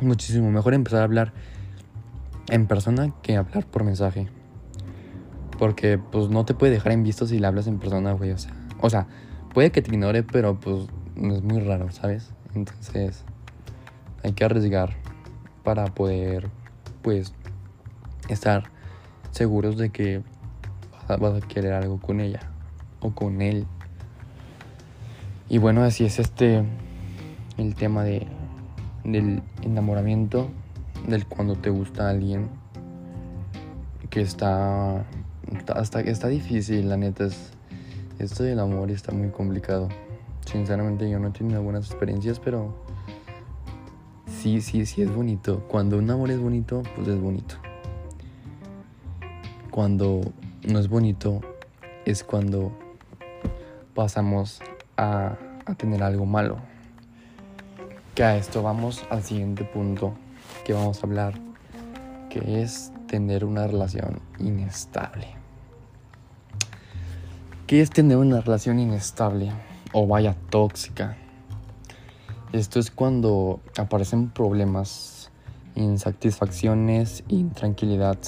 Muchísimo 0.00 0.52
mejor 0.52 0.72
empezar 0.72 1.00
a 1.00 1.02
hablar 1.02 1.32
en 2.48 2.68
persona 2.68 3.12
que 3.22 3.36
hablar 3.36 3.66
por 3.66 3.82
mensaje. 3.82 4.28
Porque 5.58 5.98
pues 5.98 6.28
no 6.28 6.44
te 6.44 6.54
puede 6.54 6.70
dejar 6.70 6.92
en 6.92 7.02
visto 7.02 7.26
si 7.26 7.40
le 7.40 7.48
hablas 7.48 7.66
en 7.66 7.80
persona, 7.80 8.12
güey. 8.12 8.30
O 8.30 8.38
sea, 8.38 8.52
o 8.80 8.90
sea, 8.90 9.08
puede 9.52 9.72
que 9.72 9.82
te 9.82 9.90
ignore, 9.90 10.22
pero 10.22 10.60
pues 10.60 10.86
es 11.16 11.42
muy 11.42 11.58
raro, 11.58 11.90
¿sabes? 11.90 12.30
Entonces 12.54 13.24
hay 14.22 14.34
que 14.34 14.44
arriesgar 14.44 14.94
para 15.64 15.86
poder 15.86 16.48
pues 17.02 17.32
estar 18.28 18.70
seguros 19.32 19.78
de 19.78 19.90
que 19.90 20.22
vas 21.06 21.42
a 21.42 21.46
querer 21.46 21.72
algo 21.72 21.98
con 21.98 22.20
ella 22.20 22.40
o 23.00 23.10
con 23.10 23.42
él. 23.42 23.66
Y 25.48 25.58
bueno, 25.58 25.82
así 25.84 26.04
es 26.04 26.18
este 26.18 26.64
el 27.56 27.74
tema 27.74 28.04
de 28.04 28.26
del 29.04 29.42
enamoramiento, 29.62 30.48
del 31.06 31.26
cuando 31.26 31.54
te 31.54 31.70
gusta 31.70 32.10
alguien 32.10 32.48
que 34.10 34.20
está 34.20 35.04
que 36.04 36.10
está 36.10 36.28
difícil, 36.28 36.88
la 36.88 36.96
neta. 36.96 37.26
Es, 37.26 37.52
esto 38.18 38.42
del 38.42 38.58
amor 38.58 38.90
está 38.90 39.12
muy 39.12 39.28
complicado. 39.28 39.88
Sinceramente 40.50 41.08
yo 41.10 41.18
no 41.18 41.28
he 41.28 41.30
tenido 41.30 41.62
buenas 41.62 41.86
experiencias, 41.86 42.40
pero 42.40 42.74
sí, 44.26 44.60
sí, 44.60 44.86
sí 44.86 45.02
es 45.02 45.14
bonito. 45.14 45.64
Cuando 45.68 45.98
un 45.98 46.10
amor 46.10 46.30
es 46.30 46.40
bonito, 46.40 46.82
pues 46.94 47.08
es 47.08 47.20
bonito. 47.20 47.56
Cuando 49.70 50.20
no 50.66 50.78
es 50.78 50.88
bonito, 50.88 51.40
es 52.04 52.24
cuando 52.24 52.72
pasamos 53.94 54.60
a, 54.96 55.36
a 55.64 55.74
tener 55.74 56.02
algo 56.02 56.26
malo. 56.26 56.58
Que 58.14 58.24
a 58.24 58.36
esto 58.36 58.62
vamos 58.62 59.04
al 59.10 59.22
siguiente 59.22 59.64
punto 59.64 60.14
que 60.64 60.72
vamos 60.72 61.02
a 61.02 61.06
hablar, 61.06 61.34
que 62.30 62.62
es 62.62 62.92
tener 63.06 63.44
una 63.44 63.66
relación 63.66 64.20
inestable. 64.38 65.28
¿Qué 67.66 67.80
es 67.80 67.90
tener 67.90 68.16
una 68.16 68.40
relación 68.40 68.78
inestable 68.78 69.52
o 69.92 70.06
vaya 70.06 70.36
tóxica? 70.50 71.16
Esto 72.52 72.78
es 72.78 72.90
cuando 72.90 73.60
aparecen 73.76 74.30
problemas, 74.30 75.30
insatisfacciones, 75.74 77.24
intranquilidad. 77.28 78.18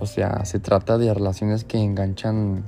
O 0.00 0.06
sea, 0.06 0.44
se 0.44 0.58
trata 0.58 0.98
de 0.98 1.12
relaciones 1.12 1.64
que 1.64 1.78
enganchan, 1.78 2.64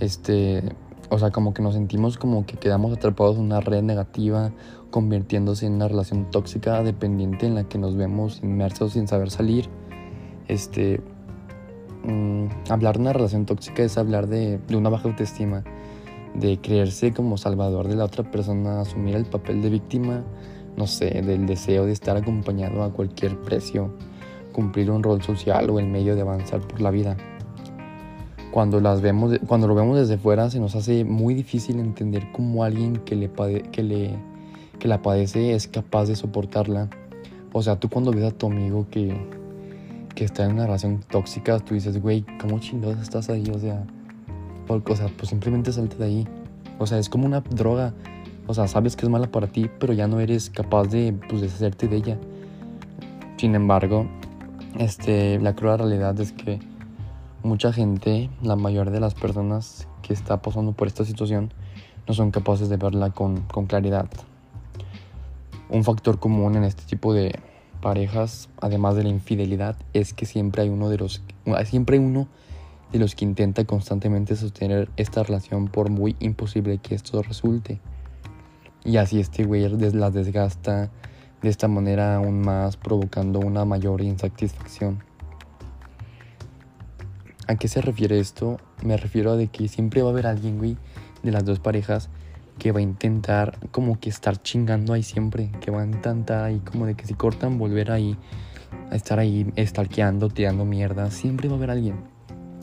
este, 0.00 0.62
o 1.10 1.18
sea, 1.18 1.30
como 1.30 1.52
que 1.52 1.62
nos 1.62 1.74
sentimos 1.74 2.16
como 2.16 2.46
que 2.46 2.56
quedamos 2.56 2.96
atrapados 2.96 3.36
en 3.36 3.42
una 3.42 3.60
red 3.60 3.82
negativa, 3.82 4.52
convirtiéndose 4.90 5.66
en 5.66 5.74
una 5.74 5.88
relación 5.88 6.30
tóxica, 6.30 6.82
dependiente 6.82 7.46
en 7.46 7.56
la 7.56 7.64
que 7.64 7.78
nos 7.78 7.96
vemos 7.96 8.40
inmersos 8.42 8.92
sin 8.92 9.08
saber 9.08 9.30
salir. 9.30 9.68
Este, 10.48 11.00
Mm, 12.04 12.46
hablar 12.68 12.96
de 12.96 13.02
una 13.02 13.12
relación 13.12 13.46
tóxica 13.46 13.84
es 13.84 13.96
hablar 13.96 14.26
de, 14.26 14.58
una 14.74 14.88
baja 14.88 15.08
autoestima, 15.08 15.62
de 16.34 16.58
creerse 16.60 17.12
como 17.12 17.38
salvador 17.38 17.86
de 17.86 17.94
la 17.94 18.04
otra 18.04 18.28
persona, 18.28 18.80
asumir 18.80 19.14
el 19.14 19.24
papel 19.24 19.62
de 19.62 19.70
víctima, 19.70 20.24
no 20.76 20.86
sé, 20.86 21.22
del 21.22 21.46
deseo 21.46 21.86
de 21.86 21.92
estar 21.92 22.16
acompañado 22.16 22.82
a 22.82 22.92
cualquier 22.92 23.38
precio, 23.40 23.94
cumplir 24.52 24.90
un 24.90 25.02
rol 25.02 25.22
social 25.22 25.68
o 25.70 25.78
el 25.78 25.86
medio 25.86 26.14
de 26.14 26.20
avanzar 26.20 26.60
por 26.60 26.80
la 26.80 26.90
vida. 26.90 27.16
Cuando, 28.50 28.80
las 28.80 29.00
vemos, 29.00 29.38
cuando 29.46 29.66
lo 29.66 29.74
vemos 29.74 29.98
desde 29.98 30.18
fuera 30.18 30.50
se 30.50 30.60
nos 30.60 30.74
hace 30.74 31.04
muy 31.04 31.32
difícil 31.32 31.80
entender 31.80 32.30
cómo 32.32 32.64
alguien 32.64 32.98
que, 32.98 33.16
le, 33.16 33.30
que, 33.72 33.82
le, 33.82 34.10
que 34.78 34.88
la 34.88 35.00
padece 35.00 35.54
es 35.54 35.68
capaz 35.68 36.06
de 36.06 36.16
soportarla. 36.16 36.90
O 37.54 37.62
sea, 37.62 37.76
tú 37.76 37.88
cuando 37.88 38.12
ves 38.12 38.24
a 38.24 38.30
tu 38.30 38.46
amigo 38.46 38.86
que, 38.90 39.16
que 40.14 40.24
está 40.24 40.44
en 40.44 40.52
una 40.52 40.66
relación 40.66 41.00
tóxica, 41.10 41.58
tú 41.60 41.74
dices, 41.74 42.00
güey, 42.00 42.24
¿cómo 42.40 42.58
chingados 42.58 43.00
estás 43.00 43.30
ahí? 43.30 43.44
O 43.54 43.58
sea, 43.58 43.84
o 44.68 44.96
sea, 44.96 45.08
pues 45.16 45.28
simplemente 45.28 45.72
salte 45.72 45.96
de 45.96 46.04
ahí. 46.04 46.28
O 46.78 46.86
sea, 46.86 46.98
es 46.98 47.08
como 47.08 47.26
una 47.26 47.40
droga. 47.40 47.92
O 48.46 48.54
sea, 48.54 48.68
sabes 48.68 48.96
que 48.96 49.06
es 49.06 49.10
mala 49.10 49.30
para 49.30 49.46
ti, 49.46 49.70
pero 49.78 49.92
ya 49.92 50.08
no 50.08 50.20
eres 50.20 50.50
capaz 50.50 50.88
de 50.88 51.14
pues, 51.28 51.42
deshacerte 51.42 51.88
de 51.88 51.96
ella. 51.96 52.18
Sin 53.36 53.54
embargo, 53.54 54.06
este, 54.78 55.38
la 55.40 55.54
cruda 55.54 55.76
realidad 55.76 56.18
es 56.20 56.32
que 56.32 56.60
mucha 57.42 57.72
gente, 57.72 58.30
la 58.42 58.56
mayoría 58.56 58.92
de 58.92 59.00
las 59.00 59.14
personas 59.14 59.88
que 60.02 60.12
está 60.12 60.42
pasando 60.42 60.72
por 60.72 60.88
esta 60.88 61.04
situación, 61.04 61.52
no 62.06 62.14
son 62.14 62.30
capaces 62.30 62.68
de 62.68 62.76
verla 62.76 63.10
con, 63.10 63.42
con 63.42 63.66
claridad. 63.66 64.08
Un 65.68 65.84
factor 65.84 66.18
común 66.18 66.56
en 66.56 66.64
este 66.64 66.84
tipo 66.84 67.14
de 67.14 67.38
parejas, 67.80 68.48
además 68.60 68.96
de 68.96 69.04
la 69.04 69.08
infidelidad, 69.10 69.76
es 69.92 70.14
que 70.14 70.26
siempre 70.26 70.62
hay 70.62 70.68
uno 70.68 70.88
de 70.88 70.98
los 70.98 71.22
siempre 71.64 71.98
hay 71.98 72.04
uno 72.04 72.28
de 72.92 72.98
los 72.98 73.14
que 73.14 73.24
intenta 73.24 73.64
constantemente 73.64 74.36
sostener 74.36 74.90
esta 74.96 75.22
relación 75.22 75.68
por 75.68 75.90
muy 75.90 76.14
imposible 76.20 76.78
que 76.78 76.94
esto 76.94 77.22
resulte. 77.22 77.80
Y 78.84 78.96
así 78.96 79.20
este 79.20 79.44
güey 79.44 79.68
las 79.68 80.14
desgasta 80.14 80.90
de 81.42 81.48
esta 81.48 81.68
manera 81.68 82.16
aún 82.16 82.40
más 82.40 82.76
provocando 82.76 83.40
una 83.40 83.64
mayor 83.64 84.00
insatisfacción. 84.00 85.02
¿A 87.48 87.56
qué 87.56 87.66
se 87.68 87.80
refiere 87.80 88.20
esto? 88.20 88.58
Me 88.82 88.96
refiero 88.96 89.32
a 89.32 89.36
de 89.36 89.48
que 89.48 89.66
siempre 89.68 90.02
va 90.02 90.08
a 90.08 90.12
haber 90.12 90.26
alguien, 90.26 90.58
güey, 90.58 90.76
de 91.22 91.32
las 91.32 91.44
dos 91.44 91.58
parejas 91.58 92.08
que 92.58 92.70
va 92.70 92.78
a 92.78 92.82
intentar 92.82 93.58
como 93.70 93.98
que 93.98 94.08
estar 94.08 94.40
chingando 94.40 94.92
ahí 94.92 95.02
siempre, 95.02 95.50
que 95.60 95.70
va 95.70 95.82
a 95.82 95.84
intentar 95.84 96.44
ahí 96.44 96.60
como 96.60 96.86
de 96.86 96.94
que 96.94 97.06
si 97.06 97.14
cortan 97.14 97.58
volver 97.58 97.90
ahí 97.90 98.16
a 98.90 98.94
estar 98.94 99.18
ahí 99.18 99.52
estalqueando, 99.56 100.28
tirando 100.28 100.64
mierda, 100.64 101.10
siempre 101.10 101.48
va 101.48 101.54
a 101.54 101.56
haber 101.56 101.70
alguien, 101.70 101.96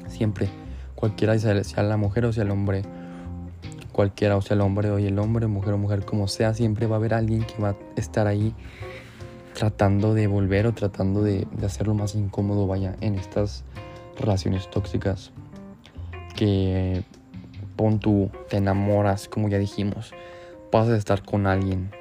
siempre, 0.07 0.47
cualquiera 0.95 1.37
sea 1.37 1.83
la 1.83 1.97
mujer 1.97 2.25
o 2.25 2.31
sea 2.33 2.43
el 2.43 2.51
hombre, 2.51 2.83
cualquiera 3.99 4.37
o 4.37 4.41
sea 4.41 4.55
el 4.55 4.61
hombre 4.61 4.89
o 4.91 4.97
el 4.97 5.19
hombre, 5.19 5.47
mujer 5.47 5.73
o 5.73 5.77
mujer 5.77 6.05
como 6.05 6.29
sea, 6.29 6.53
siempre 6.53 6.87
va 6.87 6.95
a 6.95 6.99
haber 6.99 7.13
alguien 7.13 7.43
que 7.43 7.61
va 7.61 7.71
a 7.71 7.75
estar 7.97 8.27
ahí 8.27 8.55
tratando 9.53 10.13
de 10.13 10.27
volver 10.27 10.67
o 10.67 10.73
tratando 10.73 11.21
de, 11.21 11.45
de 11.51 11.65
hacerlo 11.65 11.95
más 11.95 12.15
incómodo, 12.15 12.65
vaya, 12.65 12.95
en 13.01 13.15
estas 13.15 13.65
relaciones 14.17 14.69
tóxicas 14.69 15.33
que 16.33 17.03
Pon 17.75 17.99
tú, 17.99 18.29
te 18.49 18.55
enamoras, 18.55 19.27
como 19.27 19.49
ya 19.49 19.57
dijimos. 19.57 20.13
Pasas 20.71 20.93
a 20.93 20.97
estar 20.97 21.23
con 21.23 21.45
alguien. 21.45 21.91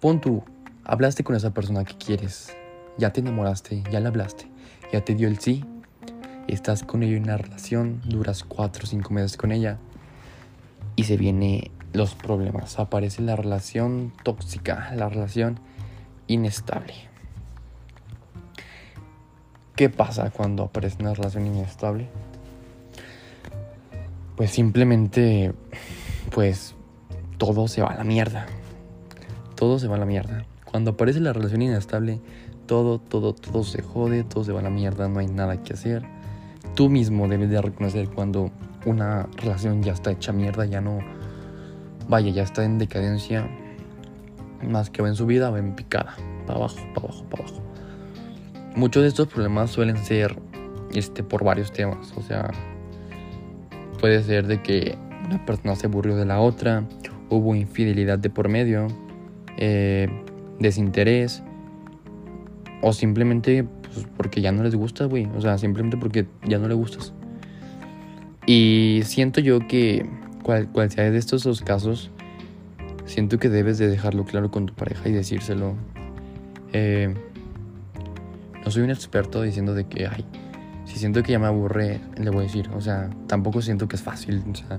Pon 0.00 0.22
tú, 0.22 0.42
hablaste 0.84 1.22
con 1.22 1.36
esa 1.36 1.52
persona 1.52 1.84
que 1.84 1.98
quieres. 1.98 2.54
Ya 2.96 3.12
te 3.12 3.20
enamoraste, 3.20 3.82
ya 3.90 4.00
le 4.00 4.08
hablaste. 4.08 4.46
Ya 4.90 5.04
te 5.04 5.14
dio 5.14 5.28
el 5.28 5.38
sí. 5.38 5.64
Estás 6.48 6.82
con 6.82 7.02
ella 7.02 7.16
en 7.16 7.24
una 7.24 7.36
relación, 7.36 8.00
duras 8.06 8.42
cuatro 8.42 8.84
o 8.84 8.86
cinco 8.86 9.12
meses 9.12 9.36
con 9.36 9.52
ella. 9.52 9.78
Y 10.96 11.04
se 11.04 11.16
vienen 11.16 11.70
los 11.92 12.14
problemas. 12.14 12.78
Aparece 12.78 13.22
la 13.22 13.36
relación 13.36 14.12
tóxica, 14.24 14.92
la 14.96 15.08
relación 15.08 15.60
inestable. 16.26 16.94
¿Qué 19.76 19.90
pasa 19.90 20.30
cuando 20.30 20.64
aparece 20.64 20.96
una 21.00 21.14
relación 21.14 21.46
inestable? 21.46 22.08
pues 24.36 24.50
simplemente, 24.50 25.52
pues 26.32 26.74
todo 27.38 27.68
se 27.68 27.82
va 27.82 27.88
a 27.88 27.96
la 27.96 28.04
mierda. 28.04 28.46
Todo 29.54 29.78
se 29.78 29.88
va 29.88 29.96
a 29.96 29.98
la 29.98 30.06
mierda. 30.06 30.44
Cuando 30.64 30.92
aparece 30.92 31.20
la 31.20 31.32
relación 31.32 31.62
inestable, 31.62 32.20
todo, 32.66 32.98
todo, 32.98 33.34
todo 33.34 33.64
se 33.64 33.82
jode, 33.82 34.24
todo 34.24 34.44
se 34.44 34.52
va 34.52 34.60
a 34.60 34.62
la 34.62 34.70
mierda, 34.70 35.08
no 35.08 35.20
hay 35.20 35.26
nada 35.26 35.62
que 35.62 35.72
hacer. 35.72 36.04
Tú 36.74 36.90
mismo 36.90 37.26
debes 37.28 37.48
de 37.48 37.62
reconocer 37.62 38.10
cuando 38.10 38.50
una 38.86 39.28
relación 39.36 39.82
ya 39.82 39.92
está 39.92 40.12
hecha 40.12 40.32
mierda, 40.32 40.64
ya 40.64 40.80
no, 40.80 41.00
vaya, 42.08 42.30
ya 42.30 42.42
está 42.42 42.64
en 42.64 42.78
decadencia. 42.78 43.46
Más 44.62 44.88
que 44.88 45.02
va 45.02 45.08
en 45.08 45.14
subida, 45.14 45.50
va 45.50 45.58
en 45.58 45.74
picada, 45.74 46.16
para 46.46 46.60
abajo, 46.60 46.78
para 46.94 47.08
abajo, 47.08 47.24
para 47.30 47.42
abajo. 47.44 47.62
Muchos 48.74 49.02
de 49.02 49.08
estos 49.10 49.28
problemas 49.28 49.70
suelen 49.70 49.98
ser 49.98 50.34
este, 50.94 51.22
por 51.22 51.44
varios 51.44 51.72
temas, 51.72 52.14
o 52.16 52.22
sea, 52.22 52.50
Puede 54.00 54.22
ser 54.22 54.46
de 54.46 54.62
que 54.62 54.96
una 55.24 55.44
persona 55.44 55.74
se 55.74 55.86
aburrió 55.86 56.16
de 56.16 56.26
la 56.26 56.40
otra, 56.40 56.84
hubo 57.30 57.54
infidelidad 57.54 58.18
de 58.18 58.28
por 58.28 58.48
medio, 58.48 58.88
eh, 59.56 60.08
desinterés, 60.58 61.42
o 62.82 62.92
simplemente 62.92 63.64
pues, 63.64 64.06
porque 64.16 64.42
ya 64.42 64.52
no 64.52 64.62
les 64.62 64.74
gusta, 64.74 65.06
güey. 65.06 65.26
O 65.36 65.40
sea, 65.40 65.56
simplemente 65.56 65.96
porque 65.96 66.26
ya 66.46 66.58
no 66.58 66.68
le 66.68 66.74
gustas. 66.74 67.14
Y 68.46 69.02
siento 69.04 69.40
yo 69.40 69.66
que 69.66 70.08
cual, 70.42 70.68
sea 70.90 71.10
de 71.10 71.18
estos 71.18 71.42
dos 71.42 71.60
casos, 71.60 72.10
siento 73.04 73.38
que 73.38 73.48
debes 73.48 73.78
de 73.78 73.88
dejarlo 73.88 74.24
claro 74.24 74.52
con 74.52 74.66
tu 74.66 74.74
pareja 74.74 75.08
y 75.08 75.12
decírselo. 75.12 75.74
Eh, 76.72 77.12
no 78.64 78.70
soy 78.70 78.82
un 78.82 78.90
experto 78.90 79.42
diciendo 79.42 79.74
de 79.74 79.86
que, 79.88 80.06
ay, 80.06 80.24
si 80.84 80.98
siento 80.98 81.24
que 81.24 81.32
ya 81.32 81.40
me 81.40 81.46
aburre, 81.46 82.00
le 82.16 82.30
voy 82.30 82.40
a 82.40 82.42
decir. 82.42 82.70
O 82.74 82.80
sea, 82.80 83.10
tampoco 83.26 83.60
siento 83.62 83.88
que 83.88 83.96
es 83.96 84.02
fácil. 84.02 84.44
O 84.48 84.54
sea, 84.54 84.78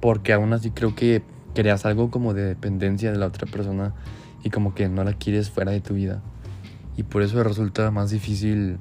porque 0.00 0.34
aún 0.34 0.52
así 0.52 0.70
creo 0.70 0.94
que 0.94 1.22
creas 1.54 1.86
algo 1.86 2.10
como 2.10 2.34
de 2.34 2.44
dependencia 2.44 3.10
de 3.10 3.18
la 3.18 3.26
otra 3.26 3.46
persona 3.50 3.94
y 4.42 4.50
como 4.50 4.74
que 4.74 4.88
no 4.90 5.02
la 5.04 5.14
quieres 5.14 5.48
fuera 5.48 5.72
de 5.72 5.80
tu 5.80 5.94
vida. 5.94 6.22
Y 6.96 7.04
por 7.04 7.22
eso 7.22 7.42
resulta 7.42 7.90
más 7.90 8.10
difícil 8.10 8.76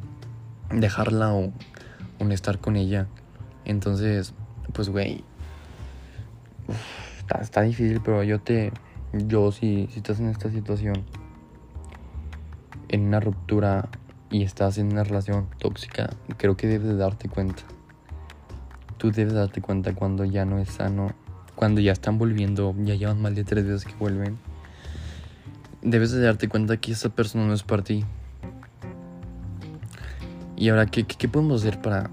dejarla 0.70 1.34
o, 1.34 1.54
o 2.20 2.30
estar 2.30 2.60
con 2.60 2.76
ella. 2.76 3.08
Entonces, 3.66 4.34
pues, 4.74 4.90
güey, 4.90 5.24
está, 7.42 7.62
difícil, 7.62 8.02
pero 8.04 8.24
yo 8.24 8.40
te, 8.40 8.72
yo 9.14 9.52
si, 9.52 9.88
si 9.92 9.98
estás 9.98 10.20
en 10.20 10.30
esta 10.30 10.50
situación, 10.50 11.04
en 12.90 13.02
una 13.08 13.20
ruptura 13.20 13.90
y 14.30 14.44
estás 14.44 14.78
en 14.78 14.92
una 14.92 15.04
relación 15.04 15.48
tóxica, 15.60 16.10
creo 16.38 16.58
que 16.58 16.68
debes 16.68 16.88
de 16.88 16.98
darte 16.98 17.30
cuenta. 17.30 17.64
Tú 18.98 19.12
debes 19.12 19.34
darte 19.34 19.62
cuenta 19.62 19.94
cuando 19.94 20.26
ya 20.26 20.46
no 20.46 20.60
es 20.60 20.70
sano, 20.70 21.12
cuando 21.56 21.82
ya 21.82 21.92
están 21.92 22.18
volviendo, 22.18 22.76
ya 22.80 22.96
llevan 22.96 23.22
más 23.22 23.36
de 23.36 23.44
tres 23.44 23.66
veces 23.66 23.86
que 23.86 23.96
vuelven. 23.96 24.38
Debes 25.82 26.12
de 26.12 26.22
darte 26.22 26.48
cuenta 26.48 26.78
que 26.78 26.94
esa 26.94 27.10
persona 27.10 27.46
no 27.46 27.54
es 27.54 27.64
para 27.64 27.84
ti. 27.84 28.06
Y 30.56 30.70
ahora, 30.70 30.86
¿qué, 30.86 31.04
qué 31.04 31.28
podemos 31.28 31.62
hacer 31.62 31.82
para, 31.82 32.10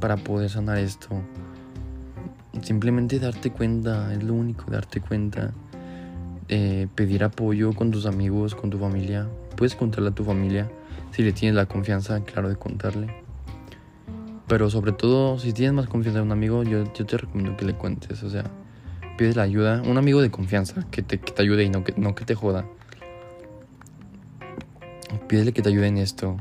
para 0.00 0.16
poder 0.16 0.50
sanar 0.50 0.78
esto? 0.78 1.08
Simplemente 2.62 3.18
darte 3.18 3.50
cuenta, 3.50 4.12
es 4.12 4.22
lo 4.24 4.34
único, 4.34 4.70
darte 4.70 5.00
cuenta. 5.00 5.52
Eh, 6.48 6.88
pedir 6.96 7.22
apoyo 7.22 7.72
con 7.74 7.92
tus 7.92 8.06
amigos, 8.06 8.56
con 8.56 8.70
tu 8.70 8.78
familia. 8.78 9.28
Puedes 9.56 9.76
contarle 9.76 10.08
a 10.08 10.14
tu 10.14 10.24
familia 10.24 10.68
si 11.12 11.22
le 11.22 11.32
tienes 11.32 11.54
la 11.54 11.66
confianza, 11.66 12.24
claro, 12.24 12.48
de 12.48 12.56
contarle. 12.56 13.14
Pero 14.48 14.68
sobre 14.68 14.90
todo, 14.90 15.38
si 15.38 15.52
tienes 15.52 15.74
más 15.74 15.86
confianza 15.86 16.18
en 16.18 16.26
un 16.26 16.32
amigo, 16.32 16.64
yo, 16.64 16.82
te 16.84 17.16
recomiendo 17.16 17.56
que 17.56 17.64
le 17.64 17.74
cuentes. 17.74 18.24
O 18.24 18.30
sea, 18.30 18.44
pides 19.16 19.36
la 19.36 19.42
ayuda. 19.42 19.80
Un 19.82 19.96
amigo 19.96 20.20
de 20.22 20.32
confianza 20.32 20.84
que 20.90 21.02
te, 21.02 21.20
que 21.20 21.32
te 21.32 21.42
ayude 21.42 21.62
y 21.62 21.70
no 21.70 21.84
que, 21.84 21.94
no 21.96 22.16
que 22.16 22.24
te 22.24 22.34
joda. 22.34 22.66
Pídele 25.28 25.52
que 25.52 25.62
te 25.62 25.68
ayude 25.68 25.86
en 25.86 25.98
esto. 25.98 26.36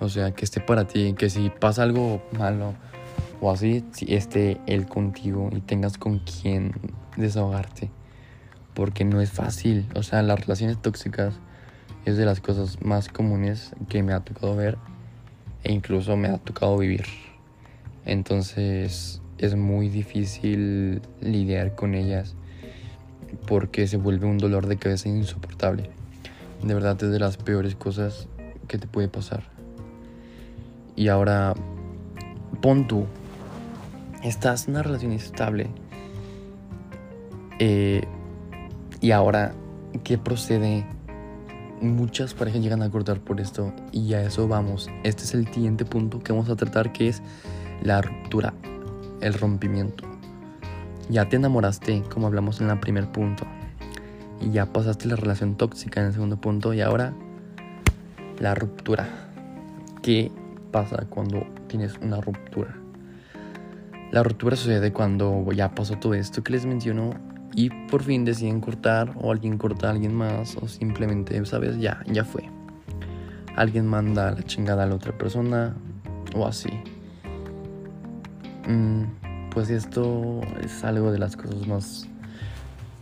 O 0.00 0.08
sea, 0.08 0.32
que 0.32 0.44
esté 0.44 0.60
para 0.60 0.86
ti. 0.86 1.14
Que 1.16 1.30
si 1.30 1.50
pasa 1.50 1.82
algo 1.82 2.22
malo 2.36 2.74
o 3.40 3.50
así, 3.50 3.84
si 3.92 4.14
esté 4.14 4.60
él 4.66 4.86
contigo 4.86 5.50
y 5.52 5.60
tengas 5.60 5.98
con 5.98 6.20
quien 6.20 6.72
desahogarte. 7.16 7.90
Porque 8.74 9.04
no 9.04 9.20
es 9.20 9.30
fácil. 9.30 9.88
O 9.94 10.02
sea, 10.02 10.22
las 10.22 10.40
relaciones 10.40 10.80
tóxicas 10.80 11.34
es 12.04 12.16
de 12.16 12.24
las 12.24 12.40
cosas 12.40 12.82
más 12.82 13.08
comunes 13.08 13.72
que 13.88 14.02
me 14.02 14.12
ha 14.12 14.20
tocado 14.20 14.56
ver 14.56 14.78
e 15.64 15.72
incluso 15.72 16.16
me 16.16 16.28
ha 16.28 16.38
tocado 16.38 16.78
vivir. 16.78 17.04
Entonces 18.04 19.20
es 19.36 19.54
muy 19.54 19.88
difícil 19.88 21.02
lidiar 21.20 21.74
con 21.74 21.94
ellas 21.94 22.34
porque 23.46 23.86
se 23.86 23.96
vuelve 23.96 24.26
un 24.26 24.38
dolor 24.38 24.66
de 24.66 24.78
cabeza 24.78 25.08
insoportable. 25.08 25.90
De 26.62 26.74
verdad 26.74 27.02
es 27.02 27.10
de 27.10 27.18
las 27.18 27.36
peores 27.36 27.74
cosas 27.74 28.28
que 28.66 28.78
te 28.78 28.86
puede 28.86 29.08
pasar. 29.08 29.57
Y 30.98 31.06
ahora, 31.06 31.54
pon 32.60 32.88
tú, 32.88 33.06
estás 34.24 34.66
en 34.66 34.74
una 34.74 34.82
relación 34.82 35.12
estable. 35.12 35.68
Eh, 37.60 38.02
y 39.00 39.12
ahora, 39.12 39.52
¿qué 40.02 40.18
procede 40.18 40.84
muchas 41.80 42.34
parejas 42.34 42.62
llegan 42.62 42.82
a 42.82 42.90
cortar 42.90 43.20
por 43.20 43.40
esto 43.40 43.72
y 43.92 44.12
a 44.14 44.22
eso 44.22 44.48
vamos. 44.48 44.90
Este 45.04 45.22
es 45.22 45.34
el 45.34 45.46
siguiente 45.46 45.84
punto 45.84 46.18
que 46.18 46.32
vamos 46.32 46.50
a 46.50 46.56
tratar 46.56 46.92
que 46.92 47.06
es 47.06 47.22
la 47.80 48.02
ruptura, 48.02 48.52
el 49.20 49.34
rompimiento. 49.34 50.02
Ya 51.08 51.28
te 51.28 51.36
enamoraste, 51.36 52.02
como 52.12 52.26
hablamos 52.26 52.60
en 52.60 52.70
el 52.70 52.80
primer 52.80 53.12
punto, 53.12 53.46
y 54.40 54.50
ya 54.50 54.72
pasaste 54.72 55.06
la 55.06 55.14
relación 55.14 55.54
tóxica 55.54 56.00
en 56.00 56.08
el 56.08 56.12
segundo 56.12 56.40
punto 56.40 56.74
y 56.74 56.80
ahora 56.80 57.12
la 58.40 58.56
ruptura. 58.56 59.08
¿Qué 60.02 60.32
pasa 60.70 61.06
cuando 61.08 61.46
tienes 61.66 61.96
una 61.98 62.20
ruptura? 62.20 62.76
La 64.10 64.22
ruptura 64.22 64.56
sucede 64.56 64.92
cuando 64.92 65.44
ya 65.52 65.74
pasó 65.74 65.98
todo 65.98 66.14
esto 66.14 66.42
que 66.42 66.52
les 66.52 66.64
menciono 66.64 67.10
y 67.54 67.70
por 67.70 68.02
fin 68.02 68.24
deciden 68.24 68.60
cortar 68.60 69.12
o 69.20 69.32
alguien 69.32 69.58
corta 69.58 69.88
a 69.88 69.90
alguien 69.90 70.14
más 70.14 70.56
o 70.56 70.68
simplemente, 70.68 71.44
sabes, 71.44 71.78
ya, 71.78 72.02
ya 72.06 72.24
fue. 72.24 72.48
Alguien 73.56 73.86
manda 73.86 74.30
la 74.30 74.42
chingada 74.44 74.84
a 74.84 74.86
la 74.86 74.94
otra 74.94 75.16
persona 75.16 75.74
o 76.34 76.46
así. 76.46 76.70
Mm, 78.66 79.50
pues 79.50 79.70
esto 79.70 80.40
es 80.62 80.84
algo 80.84 81.10
de 81.10 81.18
las 81.18 81.36
cosas 81.36 81.66
más 81.66 82.08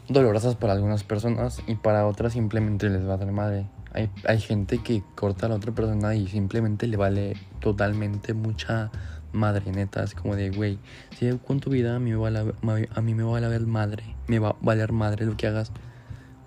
dolorosas 0.08 0.56
para 0.56 0.72
algunas 0.72 1.04
personas 1.04 1.60
y 1.66 1.74
para 1.74 2.06
otras 2.06 2.32
simplemente 2.32 2.88
les 2.88 3.06
va 3.06 3.14
a 3.14 3.16
dar 3.18 3.32
madre. 3.32 3.66
Hay, 3.96 4.10
hay 4.28 4.38
gente 4.38 4.78
que 4.78 5.02
corta 5.14 5.46
a 5.46 5.48
la 5.48 5.54
otra 5.54 5.72
persona 5.72 6.14
y 6.14 6.28
simplemente 6.28 6.86
le 6.86 6.98
vale 6.98 7.34
totalmente 7.60 8.34
mucha 8.34 8.90
madre, 9.32 9.72
neta. 9.72 10.04
Es 10.04 10.14
como 10.14 10.36
de, 10.36 10.50
güey, 10.50 10.78
si 11.18 11.30
con 11.38 11.60
tu 11.60 11.70
vida, 11.70 11.96
a 11.96 11.98
mí, 11.98 12.10
me 12.10 12.16
va 12.16 12.28
a, 12.28 12.98
a 12.98 13.00
mí 13.00 13.14
me 13.14 13.22
va 13.22 13.38
a 13.38 13.40
valer 13.40 13.66
madre. 13.66 14.04
Me 14.26 14.38
va 14.38 14.50
a 14.50 14.56
valer 14.60 14.92
madre 14.92 15.24
lo 15.24 15.36
que 15.36 15.46
hagas. 15.46 15.72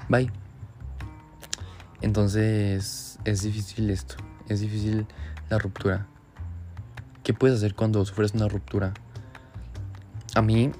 Bye. 0.09 0.31
Entonces, 2.01 3.17
es 3.25 3.41
difícil 3.41 3.89
esto. 3.89 4.15
Es 4.47 4.59
difícil 4.61 5.07
la 5.49 5.57
ruptura. 5.57 6.07
¿Qué 7.23 7.33
puedes 7.33 7.57
hacer 7.57 7.73
cuando 7.73 8.05
sufres 8.05 8.33
una 8.33 8.47
ruptura? 8.47 8.93
A 10.35 10.43
mí, 10.43 10.71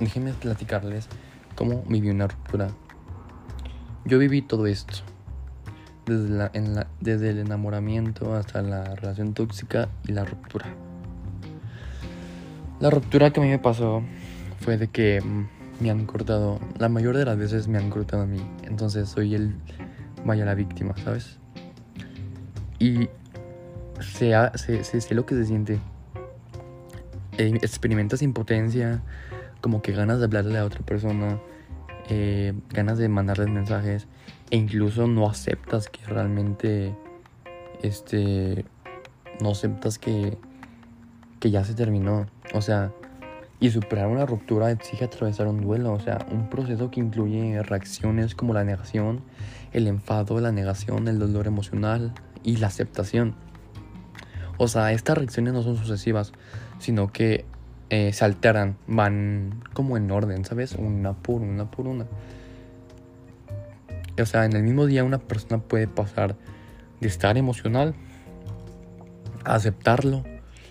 déjenme 0.00 0.32
platicarles 0.32 1.08
cómo 1.54 1.84
viví 1.88 2.10
una 2.10 2.26
ruptura. 2.26 2.68
Yo 4.04 4.18
viví 4.18 4.42
todo 4.42 4.66
esto. 4.66 4.98
Desde, 6.06 6.28
la, 6.28 6.50
en 6.54 6.74
la, 6.74 6.86
desde 7.00 7.30
el 7.30 7.38
enamoramiento 7.38 8.34
hasta 8.34 8.62
la 8.62 8.94
relación 8.94 9.34
tóxica 9.34 9.88
y 10.06 10.12
la 10.12 10.24
ruptura. 10.24 10.66
La 12.78 12.90
ruptura 12.90 13.32
que 13.32 13.40
a 13.40 13.42
mí 13.42 13.48
me 13.48 13.58
pasó 13.58 14.02
fue 14.60 14.76
de 14.76 14.88
que 14.88 15.20
mm, 15.20 15.48
me 15.80 15.90
han 15.90 16.06
cortado, 16.06 16.60
la 16.78 16.88
mayor 16.88 17.16
de 17.16 17.24
las 17.24 17.36
veces 17.36 17.68
me 17.68 17.78
han 17.78 17.90
cortado 17.90 18.22
a 18.22 18.26
mí, 18.26 18.40
entonces 18.64 19.08
soy 19.08 19.34
el, 19.34 19.54
vaya 20.24 20.44
la 20.44 20.54
víctima, 20.54 20.94
¿sabes? 21.02 21.38
Y 22.78 23.08
sé, 24.00 24.32
sé, 24.54 24.84
sé, 24.84 25.14
lo 25.14 25.26
que 25.26 25.34
se 25.34 25.46
siente. 25.46 25.78
Eh, 27.38 27.58
experimentas 27.62 28.22
impotencia, 28.22 29.02
como 29.60 29.82
que 29.82 29.92
ganas 29.92 30.18
de 30.18 30.24
hablarle 30.24 30.58
a 30.58 30.64
otra 30.64 30.80
persona, 30.80 31.38
eh, 32.08 32.52
ganas 32.70 32.98
de 32.98 33.08
mandarles 33.08 33.48
mensajes, 33.48 34.06
e 34.50 34.56
incluso 34.56 35.06
no 35.06 35.28
aceptas 35.28 35.88
que 35.88 36.04
realmente, 36.06 36.94
este, 37.82 38.64
no 39.40 39.50
aceptas 39.50 39.98
que 39.98 40.38
que 41.40 41.50
ya 41.50 41.64
se 41.64 41.74
terminó. 41.74 42.26
O 42.54 42.62
sea, 42.62 42.92
y 43.60 43.70
superar 43.70 44.08
una 44.08 44.26
ruptura 44.26 44.70
exige 44.70 45.04
atravesar 45.04 45.46
un 45.46 45.60
duelo, 45.60 45.92
o 45.92 46.00
sea, 46.00 46.26
un 46.30 46.48
proceso 46.48 46.90
que 46.90 47.00
incluye 47.00 47.62
reacciones 47.62 48.34
como 48.34 48.54
la 48.54 48.64
negación, 48.64 49.22
el 49.72 49.86
enfado, 49.86 50.40
la 50.40 50.52
negación, 50.52 51.08
el 51.08 51.18
dolor 51.18 51.46
emocional 51.46 52.12
y 52.42 52.56
la 52.56 52.68
aceptación. 52.68 53.34
O 54.58 54.68
sea, 54.68 54.92
estas 54.92 55.18
reacciones 55.18 55.52
no 55.52 55.62
son 55.62 55.76
sucesivas, 55.76 56.32
sino 56.78 57.12
que 57.12 57.44
eh, 57.90 58.12
se 58.12 58.24
alteran, 58.24 58.76
van 58.86 59.62
como 59.72 59.96
en 59.96 60.10
orden, 60.10 60.44
¿sabes? 60.44 60.74
Una 60.74 61.14
por 61.14 61.42
una 61.42 61.70
por 61.70 61.86
una. 61.86 62.06
O 64.20 64.26
sea, 64.26 64.44
en 64.44 64.54
el 64.54 64.62
mismo 64.62 64.86
día 64.86 65.04
una 65.04 65.18
persona 65.18 65.62
puede 65.62 65.86
pasar 65.88 66.36
de 67.00 67.08
estar 67.08 67.36
emocional 67.36 67.94
a 69.44 69.54
aceptarlo, 69.54 70.24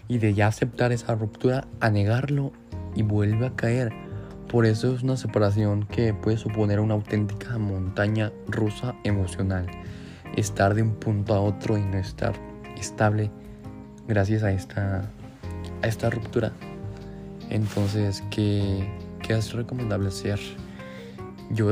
y 0.08 0.20
de 0.20 0.34
ya 0.34 0.48
aceptar 0.48 0.92
esa 0.92 1.16
ruptura 1.16 1.68
a 1.80 1.90
negarlo 1.90 2.52
y 2.96 3.04
vuelve 3.04 3.48
a 3.48 3.56
caer. 3.56 3.92
Por 4.50 4.66
eso 4.66 4.94
es 4.94 5.04
una 5.04 5.18
separación 5.18 5.86
que 5.86 6.14
puede 6.14 6.38
suponer 6.38 6.80
una 6.80 6.94
auténtica 6.94 7.58
montaña 7.58 8.32
rusa 8.48 8.96
emocional. 9.04 9.66
Estar 10.36 10.76
de 10.76 10.84
un 10.84 10.96
punto 10.96 11.34
a 11.34 11.42
otro 11.42 11.78
y 11.78 11.82
no 11.82 11.98
estar 11.98 12.34
estable 12.78 13.32
gracias 14.08 14.44
a 14.44 14.52
esta, 14.52 15.10
a 15.82 15.88
esta 15.88 16.10
ruptura. 16.10 16.54
Entonces, 17.50 18.24
¿qué, 18.32 18.88
qué 19.22 19.34
es 19.34 19.54
recomendable 19.54 20.08
hacer? 20.08 20.40
Yo 21.52 21.72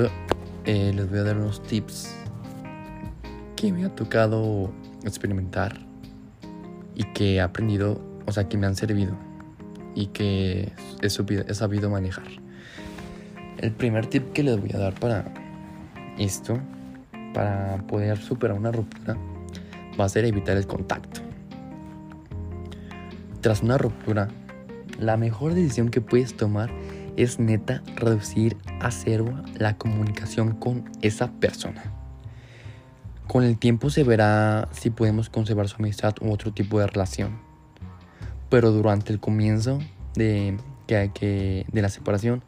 eh, 0.66 0.92
les 0.94 1.10
voy 1.10 1.20
a 1.20 1.24
dar 1.24 1.38
unos 1.38 1.62
tips 1.64 2.16
que 3.56 3.72
me 3.72 3.86
ha 3.86 3.96
tocado 3.96 4.72
experimentar 5.04 5.78
y 6.96 7.04
que 7.14 7.36
he 7.36 7.42
aprendido 7.42 8.14
o 8.26 8.32
sea, 8.32 8.48
que 8.48 8.58
me 8.58 8.68
han 8.68 8.76
servido 8.76 9.16
y 9.96 10.08
que 10.08 10.72
he, 11.02 11.10
sabido 11.10 11.90
manejar. 11.90 12.26
El 13.60 13.72
primer 13.72 14.08
tip 14.08 14.34
que 14.34 14.44
les 14.44 14.60
voy 14.60 14.72
a 14.74 14.78
dar 14.78 14.94
para 14.96 15.26
esto, 16.18 16.60
para 17.34 17.78
poder 17.88 18.18
superar 18.18 18.58
una 18.58 18.72
ruptura, 18.72 19.18
va 20.00 20.06
a 20.06 20.10
ser 20.10 20.26
evitar 20.26 20.58
el 20.58 20.66
contacto. 20.66 21.22
Tras 23.42 23.62
una 23.62 23.78
ruptura, 23.78 24.30
la 25.06 25.18
mejor 25.18 25.54
decisión 25.54 25.90
que 25.90 26.02
puedes 26.02 26.36
tomar 26.36 26.72
es 27.18 27.40
neta 27.40 27.84
reducir 27.96 28.58
a 28.80 28.92
cero 28.92 29.44
la 29.58 29.78
comunicación 29.78 30.56
con 30.56 30.90
esa 31.02 31.32
persona. 31.32 31.84
Con 33.28 33.44
el 33.44 33.58
tiempo 33.58 33.90
se 33.90 34.04
verá 34.04 34.68
si 34.72 34.90
podemos 34.90 35.30
conservar 35.30 35.68
su 35.68 35.76
amistad 35.78 36.16
u 36.22 36.32
otro 36.32 36.54
tipo 36.54 36.80
de 36.80 36.88
relación 36.88 37.54
pero 38.54 38.70
durante 38.70 39.12
el 39.12 39.20
comienzo 39.20 39.80
de, 40.14 40.60
que, 40.86 41.66
de 41.72 41.82
la 41.82 41.90
separación 41.90 42.44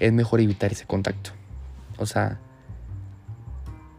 es 0.00 0.12
mejor 0.12 0.40
evitar 0.40 0.72
ese 0.72 0.86
contacto. 0.86 1.30
O 1.98 2.06
sea, 2.06 2.40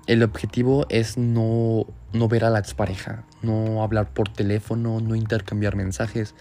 el 0.08 0.24
objetivo 0.24 0.86
es 0.90 1.18
no, 1.18 1.86
no 2.14 2.28
ver 2.28 2.46
a 2.46 2.50
la 2.50 2.60
expareja, 2.60 3.24
no 3.42 3.84
hablar 3.84 4.14
por 4.14 4.30
teléfono, 4.30 5.00
no 5.00 5.16
intercambiar 5.16 5.76
mensajes, 5.76 6.34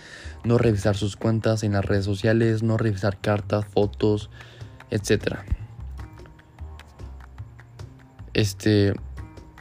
no 0.44 0.58
revisar 0.58 0.96
sus 0.96 1.16
cuentas 1.16 1.62
en 1.62 1.72
las 1.72 1.84
redes 1.84 2.04
sociales, 2.04 2.62
no 2.62 2.76
revisar 2.76 3.20
cartas, 3.20 3.66
fotos, 3.66 4.30
etc. 4.90 5.38
Este, 8.32 8.94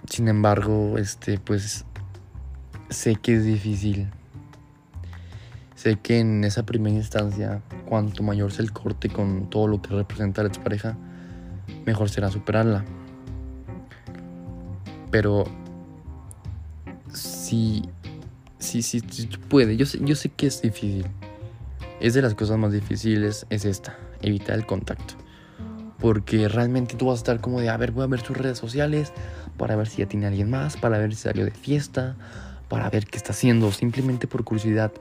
sin 0.10 0.28
embargo, 0.28 0.98
este, 0.98 1.40
pues 1.40 1.86
sé 2.90 3.16
que 3.16 3.36
es 3.36 3.46
difícil 3.46 4.10
Sé 5.86 5.98
que 5.98 6.20
en 6.20 6.44
esa 6.46 6.66
primera 6.66 6.96
instancia, 6.96 7.62
cuanto 7.88 8.24
mayor 8.24 8.52
sea 8.52 8.66
el 8.66 8.72
corte 8.72 9.08
con 9.08 9.52
todo 9.52 9.68
lo 9.68 9.84
que 9.84 9.94
representa 9.94 10.42
la 10.42 10.48
expareja, 10.48 10.98
mejor 11.86 12.10
será 12.10 12.32
superarla. 12.32 12.84
Pero 15.12 15.46
si, 17.14 17.84
si, 18.60 18.82
si, 18.82 19.00
si 19.00 19.28
puede, 19.28 19.78
yo 19.78 19.86
sé, 19.86 20.00
yo 20.02 20.16
sé 20.16 20.30
que 20.30 20.48
es 20.48 20.62
difícil. 20.62 21.06
Es 22.00 22.14
de 22.14 22.22
las 22.22 22.36
cosas 22.36 22.58
más 22.58 22.72
difíciles, 22.72 23.46
es 23.50 23.66
esta, 23.66 23.98
evitar 24.22 24.56
el 24.56 24.66
contacto. 24.66 25.16
Porque 26.00 26.48
realmente 26.50 26.96
tú 26.96 27.08
vas 27.08 27.20
a 27.20 27.22
estar 27.22 27.40
como 27.40 27.62
de, 27.62 27.70
a 27.70 27.78
ver, 27.78 27.92
voy 27.92 28.04
a 28.04 28.08
ver 28.08 28.22
sus 28.22 28.38
redes 28.38 28.58
sociales 28.58 29.14
para 29.58 29.76
ver 29.76 29.88
si 29.88 30.00
ya 30.00 30.08
tiene 30.08 30.28
alguien 30.28 30.50
más, 30.50 30.76
para 30.78 30.98
ver 30.98 31.16
si 31.16 31.22
salió 31.24 31.46
de 31.46 31.52
fiesta, 31.52 32.16
para 32.68 32.90
ver 32.90 33.06
qué 33.06 33.18
está 33.18 33.32
haciendo, 33.32 33.72
simplemente 33.72 34.28
por 34.28 34.44
curiosidad. 34.44 34.92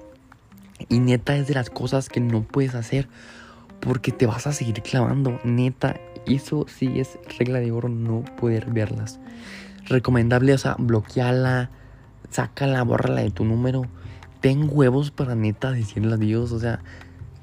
Y 0.88 1.00
neta 1.00 1.36
es 1.36 1.48
de 1.48 1.54
las 1.54 1.70
cosas 1.70 2.08
que 2.08 2.20
no 2.20 2.42
puedes 2.42 2.74
hacer 2.74 3.08
porque 3.80 4.12
te 4.12 4.26
vas 4.26 4.46
a 4.46 4.52
seguir 4.52 4.82
clavando. 4.82 5.40
Neta, 5.44 5.96
eso 6.26 6.66
sí 6.68 7.00
es 7.00 7.18
regla 7.38 7.60
de 7.60 7.72
oro 7.72 7.88
no 7.88 8.24
poder 8.36 8.70
verlas. 8.70 9.18
Recomendable, 9.86 10.54
o 10.54 10.58
sea, 10.58 10.76
bloqueala, 10.78 11.70
sácala, 12.30 12.82
bórrala 12.82 13.22
de 13.22 13.30
tu 13.30 13.44
número. 13.44 13.86
Ten 14.40 14.68
huevos 14.70 15.10
para 15.10 15.34
neta 15.34 15.72
decirle 15.72 16.14
adiós, 16.14 16.52
o 16.52 16.60
sea, 16.60 16.80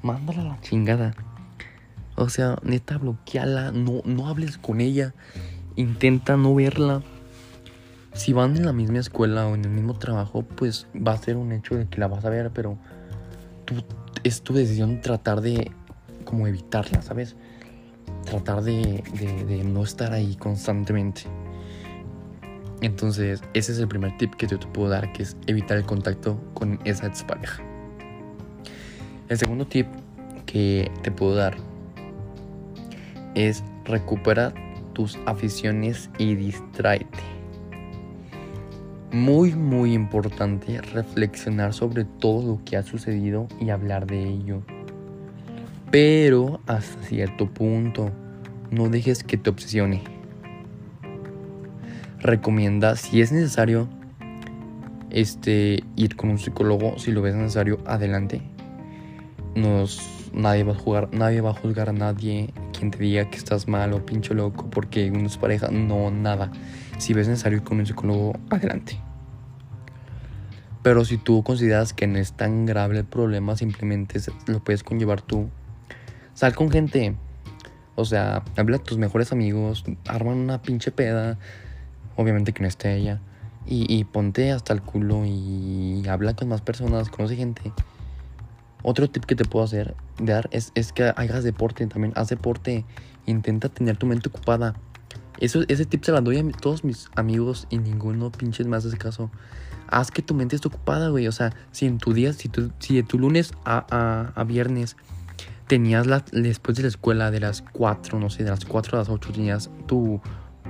mándala 0.02 0.42
a 0.42 0.44
la 0.44 0.60
chingada. 0.60 1.14
O 2.16 2.28
sea, 2.28 2.56
neta, 2.62 2.98
bloqueala, 2.98 3.72
no, 3.72 4.02
no 4.04 4.28
hables 4.28 4.58
con 4.58 4.80
ella. 4.80 5.14
Intenta 5.76 6.36
no 6.36 6.54
verla. 6.54 7.02
Si 8.12 8.32
van 8.32 8.56
en 8.56 8.66
la 8.66 8.72
misma 8.72 8.98
escuela 8.98 9.46
o 9.46 9.54
en 9.54 9.64
el 9.64 9.70
mismo 9.70 9.94
trabajo, 9.94 10.42
pues 10.42 10.86
va 10.94 11.12
a 11.12 11.16
ser 11.16 11.36
un 11.36 11.52
hecho 11.52 11.76
de 11.76 11.86
que 11.88 11.98
la 11.98 12.08
vas 12.08 12.24
a 12.24 12.30
ver, 12.30 12.50
pero 12.52 12.76
es 14.22 14.42
tu 14.42 14.52
decisión 14.52 15.00
tratar 15.00 15.40
de 15.40 15.70
como 16.24 16.46
evitarla, 16.46 17.02
¿sabes? 17.02 17.36
Tratar 18.24 18.62
de, 18.62 19.02
de, 19.48 19.64
no 19.64 19.82
estar 19.82 20.12
ahí 20.12 20.36
constantemente. 20.36 21.22
Entonces, 22.82 23.42
ese 23.54 23.72
es 23.72 23.78
el 23.78 23.88
primer 23.88 24.16
tip 24.18 24.34
que 24.34 24.46
yo 24.46 24.58
te 24.58 24.66
puedo 24.66 24.90
dar, 24.90 25.12
que 25.12 25.22
es 25.22 25.36
evitar 25.46 25.78
el 25.78 25.84
contacto 25.84 26.38
con 26.54 26.78
esa 26.84 27.06
expareja. 27.06 27.62
El 29.28 29.38
segundo 29.38 29.66
tip 29.66 29.86
que 30.44 30.90
te 31.02 31.10
puedo 31.10 31.34
dar 31.34 31.56
es 33.34 33.64
recupera 33.84 34.52
tus 34.92 35.18
aficiones 35.26 36.10
y 36.18 36.34
distráete 36.34 37.32
muy 39.12 39.54
muy 39.54 39.92
importante 39.92 40.80
reflexionar 40.80 41.74
sobre 41.74 42.04
todo 42.04 42.54
lo 42.56 42.64
que 42.64 42.78
ha 42.78 42.82
sucedido 42.82 43.46
y 43.60 43.68
hablar 43.68 44.06
de 44.06 44.26
ello. 44.26 44.62
Pero 45.90 46.60
hasta 46.66 47.02
cierto 47.02 47.46
punto. 47.46 48.10
No 48.70 48.88
dejes 48.88 49.22
que 49.22 49.36
te 49.36 49.50
obsesione. 49.50 50.02
Recomienda, 52.22 52.94
si 52.94 53.20
es 53.20 53.32
necesario, 53.32 53.88
este, 55.10 55.82
ir 55.96 56.16
con 56.16 56.30
un 56.30 56.38
psicólogo. 56.38 56.98
Si 56.98 57.10
lo 57.10 57.20
ves 57.20 57.34
necesario, 57.34 57.78
adelante. 57.84 58.40
Nos, 59.56 60.30
nadie 60.32 60.62
va 60.62 60.72
a 60.72 60.76
jugar, 60.76 61.08
nadie 61.12 61.40
va 61.40 61.50
a 61.50 61.54
juzgar 61.54 61.88
a 61.88 61.92
nadie 61.92 62.54
quien 62.72 62.90
te 62.90 62.98
diga 62.98 63.28
que 63.28 63.36
estás 63.36 63.68
mal 63.68 63.92
o 63.92 64.06
pincho 64.06 64.34
loco 64.34 64.70
porque 64.70 65.10
uno 65.10 65.26
es 65.26 65.36
pareja. 65.36 65.68
No, 65.70 66.10
nada. 66.10 66.52
Si 66.98 67.12
ves 67.12 67.26
necesario 67.26 67.58
ir 67.58 67.64
con 67.64 67.80
un 67.80 67.86
psicólogo, 67.86 68.34
adelante. 68.50 68.98
Pero 70.82 71.04
si 71.04 71.16
tú 71.16 71.42
consideras 71.42 71.92
que 71.92 72.06
no 72.06 72.18
es 72.18 72.32
tan 72.32 72.66
grave 72.66 72.98
el 72.98 73.04
problema, 73.04 73.56
simplemente 73.56 74.20
lo 74.46 74.62
puedes 74.62 74.82
conllevar 74.82 75.22
tú. 75.22 75.48
Sal 76.34 76.54
con 76.54 76.70
gente. 76.70 77.16
O 77.94 78.04
sea, 78.04 78.42
habla 78.56 78.76
a 78.76 78.82
tus 78.82 78.96
mejores 78.96 79.32
amigos, 79.32 79.84
arman 80.08 80.38
una 80.38 80.62
pinche 80.62 80.90
peda. 80.90 81.38
Obviamente 82.16 82.52
que 82.52 82.62
no 82.62 82.68
esté 82.68 82.94
ella. 82.94 83.20
Y, 83.64 84.02
ponte 84.04 84.50
hasta 84.50 84.72
el 84.72 84.82
culo 84.82 85.24
y 85.24 86.02
habla 86.08 86.34
con 86.34 86.48
más 86.48 86.60
personas, 86.60 87.10
conoce 87.10 87.36
gente. 87.36 87.72
Otro 88.82 89.08
tip 89.08 89.24
que 89.24 89.36
te 89.36 89.44
puedo 89.44 89.64
hacer, 89.64 89.94
dar, 90.18 90.48
es, 90.50 90.72
es 90.74 90.92
que 90.92 91.04
hagas 91.04 91.44
deporte 91.44 91.86
también. 91.86 92.12
Haz 92.16 92.28
deporte. 92.28 92.84
Intenta 93.24 93.68
tener 93.68 93.96
tu 93.96 94.06
mente 94.06 94.28
ocupada. 94.28 94.74
Eso, 95.38 95.60
ese 95.68 95.86
tip 95.86 96.02
se 96.02 96.10
lo 96.10 96.20
doy 96.20 96.38
a 96.38 96.50
todos 96.50 96.82
mis 96.82 97.08
amigos 97.14 97.68
y 97.70 97.78
ninguno 97.78 98.32
pinches 98.32 98.66
más 98.66 98.84
ese 98.84 98.98
caso 98.98 99.30
haz 99.92 100.10
que 100.10 100.22
tu 100.22 100.34
mente 100.34 100.56
esté 100.56 100.68
ocupada, 100.68 101.10
güey. 101.10 101.28
O 101.28 101.32
sea, 101.32 101.52
si 101.70 101.86
en 101.86 101.98
tu 101.98 102.12
día, 102.12 102.32
si, 102.32 102.48
tu, 102.48 102.72
si 102.78 102.96
de 102.96 103.02
tu 103.02 103.18
lunes 103.18 103.52
a, 103.64 104.32
a, 104.34 104.44
viernes 104.44 104.96
tenías 105.68 106.06
la, 106.06 106.24
después 106.32 106.76
de 106.76 106.82
la 106.82 106.88
escuela 106.88 107.30
de 107.30 107.40
las 107.40 107.62
4, 107.72 108.18
no 108.18 108.30
sé, 108.30 108.42
de 108.42 108.50
las 108.50 108.64
4 108.64 108.96
a 108.96 109.00
las 109.00 109.08
8 109.08 109.32
tenías 109.32 109.70
tu, 109.86 110.20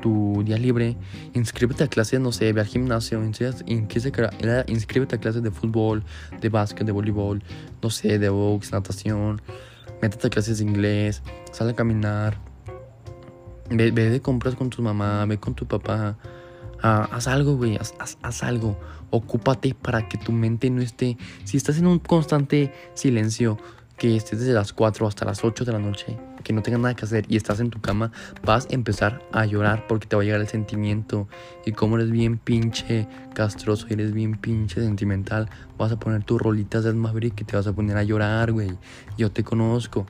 tu 0.02 0.42
día 0.44 0.58
libre, 0.58 0.98
inscríbete 1.32 1.84
a 1.84 1.88
clases, 1.88 2.20
no 2.20 2.30
sé, 2.30 2.52
ve 2.52 2.60
al 2.60 2.66
gimnasio, 2.66 3.22
inscríbete 3.24 5.16
a 5.16 5.18
clases 5.18 5.42
de 5.42 5.50
fútbol, 5.50 6.04
de 6.42 6.48
básquet, 6.50 6.84
de 6.86 6.92
voleibol, 6.92 7.42
no 7.82 7.88
sé, 7.88 8.18
de 8.18 8.28
box, 8.28 8.72
natación, 8.72 9.40
métete 10.02 10.26
a 10.26 10.30
clases 10.30 10.58
de 10.58 10.64
inglés, 10.64 11.22
sal 11.52 11.70
a 11.70 11.74
caminar, 11.74 12.38
ve, 13.70 13.90
ve 13.90 14.10
de 14.10 14.20
compras 14.20 14.54
con 14.54 14.68
tu 14.68 14.82
mamá, 14.82 15.24
ve 15.24 15.38
con 15.38 15.54
tu 15.54 15.66
papá, 15.66 16.18
Ah, 16.84 17.08
haz 17.12 17.28
algo, 17.28 17.56
güey, 17.56 17.78
haz, 17.78 18.42
algo. 18.42 18.76
Ocúpate 19.10 19.72
para 19.72 20.08
que 20.08 20.18
tu 20.18 20.32
mente 20.32 20.68
no 20.68 20.82
esté... 20.82 21.16
Si 21.44 21.56
estás 21.56 21.78
en 21.78 21.86
un 21.86 22.00
constante 22.00 22.72
silencio, 22.94 23.56
que 23.96 24.16
estés 24.16 24.40
desde 24.40 24.52
las 24.52 24.72
4 24.72 25.06
hasta 25.06 25.24
las 25.24 25.44
8 25.44 25.64
de 25.64 25.72
la 25.72 25.78
noche, 25.78 26.18
que 26.42 26.52
no 26.52 26.62
tengas 26.62 26.80
nada 26.80 26.94
que 26.94 27.04
hacer 27.04 27.24
y 27.28 27.36
estás 27.36 27.60
en 27.60 27.70
tu 27.70 27.80
cama, 27.80 28.12
vas 28.44 28.66
a 28.66 28.74
empezar 28.74 29.22
a 29.32 29.46
llorar 29.46 29.86
porque 29.86 30.06
te 30.06 30.16
va 30.16 30.22
a 30.22 30.24
llegar 30.24 30.40
el 30.40 30.48
sentimiento. 30.48 31.28
Y 31.64 31.72
como 31.72 31.96
eres 31.96 32.10
bien 32.10 32.38
pinche 32.38 33.08
castroso 33.34 33.86
y 33.88 33.94
eres 33.94 34.12
bien 34.12 34.36
pinche 34.36 34.80
sentimental, 34.80 35.48
vas 35.78 35.92
a 35.92 35.98
poner 35.98 36.24
tus 36.24 36.40
rolitas 36.40 36.84
de 36.84 36.92
Maverick 36.92 37.40
y 37.40 37.44
te 37.44 37.56
vas 37.56 37.66
a 37.66 37.72
poner 37.72 37.96
a 37.96 38.02
llorar, 38.02 38.52
güey. 38.52 38.76
Yo 39.16 39.30
te 39.30 39.44
conozco. 39.44 40.06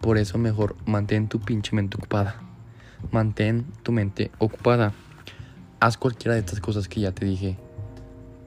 Por 0.00 0.18
eso 0.18 0.38
mejor 0.38 0.76
mantén 0.86 1.28
tu 1.28 1.40
pinche 1.40 1.74
mente 1.74 1.96
ocupada. 1.96 2.36
Mantén 3.10 3.66
tu 3.82 3.92
mente 3.92 4.30
ocupada 4.38 4.92
haz 5.80 5.96
cualquiera 5.96 6.34
de 6.34 6.40
estas 6.40 6.60
cosas 6.60 6.88
que 6.88 7.00
ya 7.00 7.12
te 7.12 7.24
dije 7.24 7.56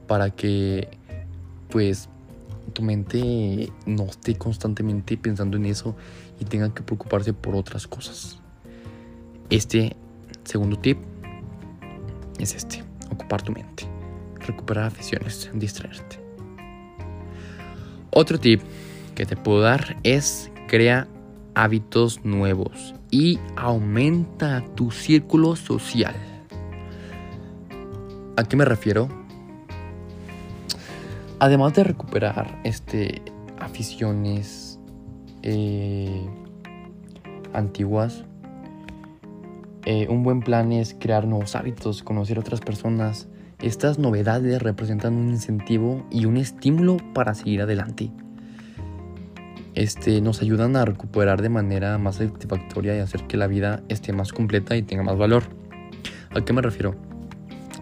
para 0.06 0.30
que 0.30 0.88
pues 1.70 2.08
tu 2.70 2.82
mente 2.82 3.72
no 3.86 4.04
esté 4.04 4.36
constantemente 4.36 5.16
pensando 5.16 5.56
en 5.56 5.66
eso 5.66 5.96
y 6.38 6.44
tenga 6.44 6.72
que 6.72 6.82
preocuparse 6.82 7.32
por 7.32 7.54
otras 7.54 7.86
cosas. 7.86 8.38
Este 9.50 9.96
segundo 10.44 10.78
tip 10.78 10.98
es 12.38 12.54
este, 12.54 12.82
ocupar 13.10 13.42
tu 13.42 13.52
mente, 13.52 13.86
recuperar 14.38 14.86
aficiones, 14.86 15.50
distraerte. 15.54 16.20
Otro 18.10 18.38
tip 18.38 18.60
que 19.14 19.26
te 19.26 19.36
puedo 19.36 19.60
dar 19.60 19.96
es 20.02 20.50
crea 20.66 21.08
hábitos 21.54 22.24
nuevos 22.24 22.94
y 23.10 23.38
aumenta 23.56 24.64
tu 24.74 24.90
círculo 24.90 25.56
social. 25.56 26.14
¿A 28.36 28.44
qué 28.44 28.56
me 28.56 28.64
refiero? 28.64 29.19
Además 31.40 31.72
de 31.72 31.84
recuperar 31.84 32.60
este, 32.64 33.22
aficiones 33.58 34.78
eh, 35.42 36.28
antiguas, 37.54 38.24
eh, 39.86 40.06
un 40.10 40.22
buen 40.22 40.40
plan 40.40 40.70
es 40.72 40.94
crear 41.00 41.26
nuevos 41.26 41.56
hábitos, 41.56 42.02
conocer 42.02 42.38
otras 42.38 42.60
personas. 42.60 43.26
Estas 43.58 43.98
novedades 43.98 44.60
representan 44.60 45.14
un 45.14 45.30
incentivo 45.30 46.06
y 46.10 46.26
un 46.26 46.36
estímulo 46.36 46.98
para 47.14 47.32
seguir 47.32 47.62
adelante. 47.62 48.10
Este, 49.74 50.20
nos 50.20 50.42
ayudan 50.42 50.76
a 50.76 50.84
recuperar 50.84 51.40
de 51.40 51.48
manera 51.48 51.96
más 51.96 52.16
satisfactoria 52.16 52.94
y 52.96 52.98
hacer 52.98 53.26
que 53.26 53.38
la 53.38 53.46
vida 53.46 53.82
esté 53.88 54.12
más 54.12 54.32
completa 54.34 54.76
y 54.76 54.82
tenga 54.82 55.04
más 55.04 55.16
valor. 55.16 55.44
¿A 56.36 56.44
qué 56.44 56.52
me 56.52 56.60
refiero? 56.60 56.96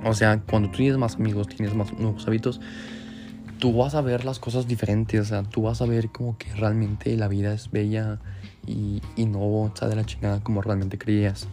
O 0.04 0.14
sea, 0.14 0.40
cuando 0.48 0.70
tú 0.70 0.76
tienes 0.76 0.96
más 0.96 1.16
amigos, 1.16 1.48
tienes 1.48 1.74
más 1.74 1.92
nuevos 1.94 2.24
hábitos, 2.28 2.60
tú 3.58 3.76
vas 3.76 3.94
a 3.94 4.00
ver 4.00 4.24
las 4.24 4.38
cosas 4.38 4.66
diferentes. 4.66 5.20
O 5.20 5.24
sea, 5.24 5.42
tú 5.42 5.62
vas 5.62 5.82
a 5.82 5.86
ver 5.86 6.10
como 6.10 6.38
que 6.38 6.52
realmente 6.54 7.16
la 7.16 7.28
vida 7.28 7.52
es 7.52 7.70
bella 7.70 8.18
y, 8.66 9.02
y 9.16 9.26
no 9.26 9.66
está 9.66 9.88
de 9.88 9.96
la 9.96 10.04
chingada 10.04 10.40
como 10.42 10.62
realmente 10.62 10.98
creías. 10.98 11.48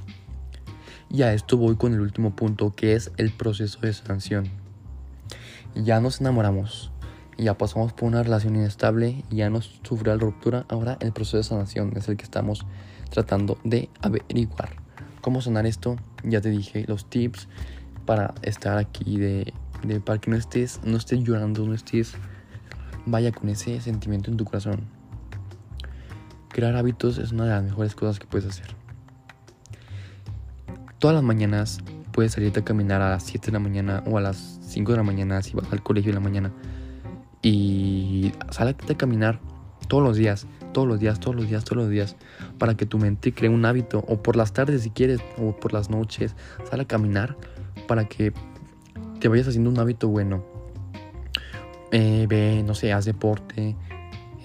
Y 1.10 1.22
a 1.22 1.34
esto 1.34 1.58
voy 1.58 1.76
con 1.76 1.94
el 1.94 2.02
último 2.02 2.36
punto, 2.36 2.74
que 2.76 2.94
es 2.94 3.12
el 3.18 3.32
proceso 3.32 3.80
de 3.82 3.94
sanación. 3.94 4.50
Ya 5.76 6.00
nos 6.00 6.22
enamoramos, 6.22 6.92
ya 7.38 7.58
pasamos 7.58 7.94
por 7.94 8.08
una 8.08 8.24
relación 8.24 8.56
inestable, 8.56 9.24
ya 9.30 9.50
nos 9.50 9.80
sufrió 9.84 10.14
la 10.14 10.20
ruptura. 10.20 10.66
Ahora 10.70 10.98
el 11.02 11.12
proceso 11.12 11.38
de 11.38 11.44
sanación 11.44 11.94
es 11.96 12.08
el 12.08 12.18
que 12.18 12.24
estamos 12.24 12.66
tratando 13.10 13.58
de 13.64 13.90
averiguar. 14.02 14.70
¿Cómo 15.22 15.42
sanar 15.42 15.66
esto? 15.66 15.98
Ya 16.24 16.42
te 16.42 16.50
dije 16.50 16.86
los 16.88 17.10
tips 17.10 17.48
para 18.06 18.34
estar 18.42 18.78
aquí, 18.78 19.18
de, 19.18 19.54
para 20.04 20.20
que 20.20 20.32
no 20.32 20.38
estés, 20.38 20.80
no 20.84 20.98
estés 20.98 21.20
llorando, 21.24 21.66
no 21.66 21.74
estés, 21.74 22.14
vaya 23.06 23.32
con 23.32 23.50
ese 23.50 23.80
sentimiento 23.82 24.32
en 24.32 24.38
tu 24.38 24.46
corazón. 24.46 24.82
Crear 26.50 26.76
hábitos 26.76 27.18
es 27.18 27.32
una 27.32 27.46
de 27.46 27.50
las 27.52 27.64
mejores 27.64 27.96
cosas 27.96 28.20
que 28.20 28.28
puedes 28.28 28.48
hacer. 28.48 28.76
Todas 31.00 31.16
las 31.16 31.24
mañanas 31.24 31.80
puedes 32.12 32.32
salirte 32.32 32.62
a 32.62 32.64
caminar 32.64 33.02
a 33.02 33.10
las 33.10 33.24
7 33.24 33.48
de 33.48 33.52
la 33.52 33.60
mañana 33.60 34.04
o 34.08 34.18
a 34.18 34.22
las 34.22 34.58
5 34.62 34.94
de 34.94 34.98
la 34.98 35.04
mañana 35.04 35.42
si 35.42 35.54
vas 35.54 35.72
al 35.72 35.84
colegio 35.84 36.10
en 36.12 36.16
la 36.16 36.22
mañana. 36.22 36.52
Y 37.42 38.32
salite 38.50 38.94
a 38.94 38.98
caminar 38.98 39.40
todos 39.90 40.02
los 40.02 40.18
días, 40.18 40.48
todos 40.74 40.88
los 40.88 41.00
días, 41.00 41.20
todos 41.20 41.36
los 41.36 41.48
días, 41.48 41.64
todos 41.64 41.78
los 41.78 41.90
días, 41.90 42.16
para 42.58 42.76
que 42.76 42.86
tu 42.86 42.98
mente 42.98 43.34
cree 43.34 43.50
un 43.50 43.66
hábito. 43.66 44.04
O 44.08 44.24
por 44.24 44.36
las 44.36 44.54
tardes 44.54 44.84
si 44.84 44.90
quieres, 44.90 45.20
o 45.38 45.56
por 45.56 45.74
las 45.74 45.90
noches, 45.90 46.36
sal 46.70 46.80
a 46.80 46.86
caminar 46.86 47.38
para 47.88 48.06
que 48.06 48.34
te 49.26 49.30
vayas 49.30 49.48
haciendo 49.48 49.72
un 49.72 49.80
hábito 49.80 50.08
bueno. 50.08 50.46
Eh, 51.92 52.28
ve, 52.30 52.62
no 52.64 52.76
sé, 52.76 52.94
haz 52.94 53.06
deporte, 53.06 53.76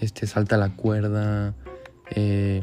este, 0.00 0.26
salta 0.26 0.56
la 0.56 0.74
cuerda, 0.74 1.54
eh, 2.12 2.62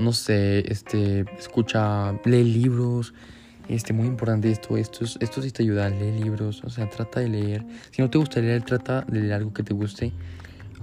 no 0.00 0.12
sé, 0.12 0.64
este, 0.72 1.24
escucha, 1.38 2.18
lee 2.24 2.42
libros, 2.42 3.14
este, 3.68 3.92
muy 3.92 4.08
importante 4.08 4.50
esto, 4.50 4.76
esto, 4.76 5.04
esto 5.04 5.40
sí 5.40 5.52
te 5.52 5.62
ayuda, 5.62 5.88
lee 5.88 6.20
libros, 6.20 6.64
o 6.64 6.70
sea, 6.70 6.90
trata 6.90 7.20
de 7.20 7.28
leer. 7.28 7.64
Si 7.92 8.02
no 8.02 8.10
te 8.10 8.18
gusta 8.18 8.40
leer, 8.40 8.64
trata 8.64 9.02
de 9.02 9.20
leer 9.20 9.34
algo 9.34 9.52
que 9.52 9.62
te 9.62 9.74
guste. 9.74 10.12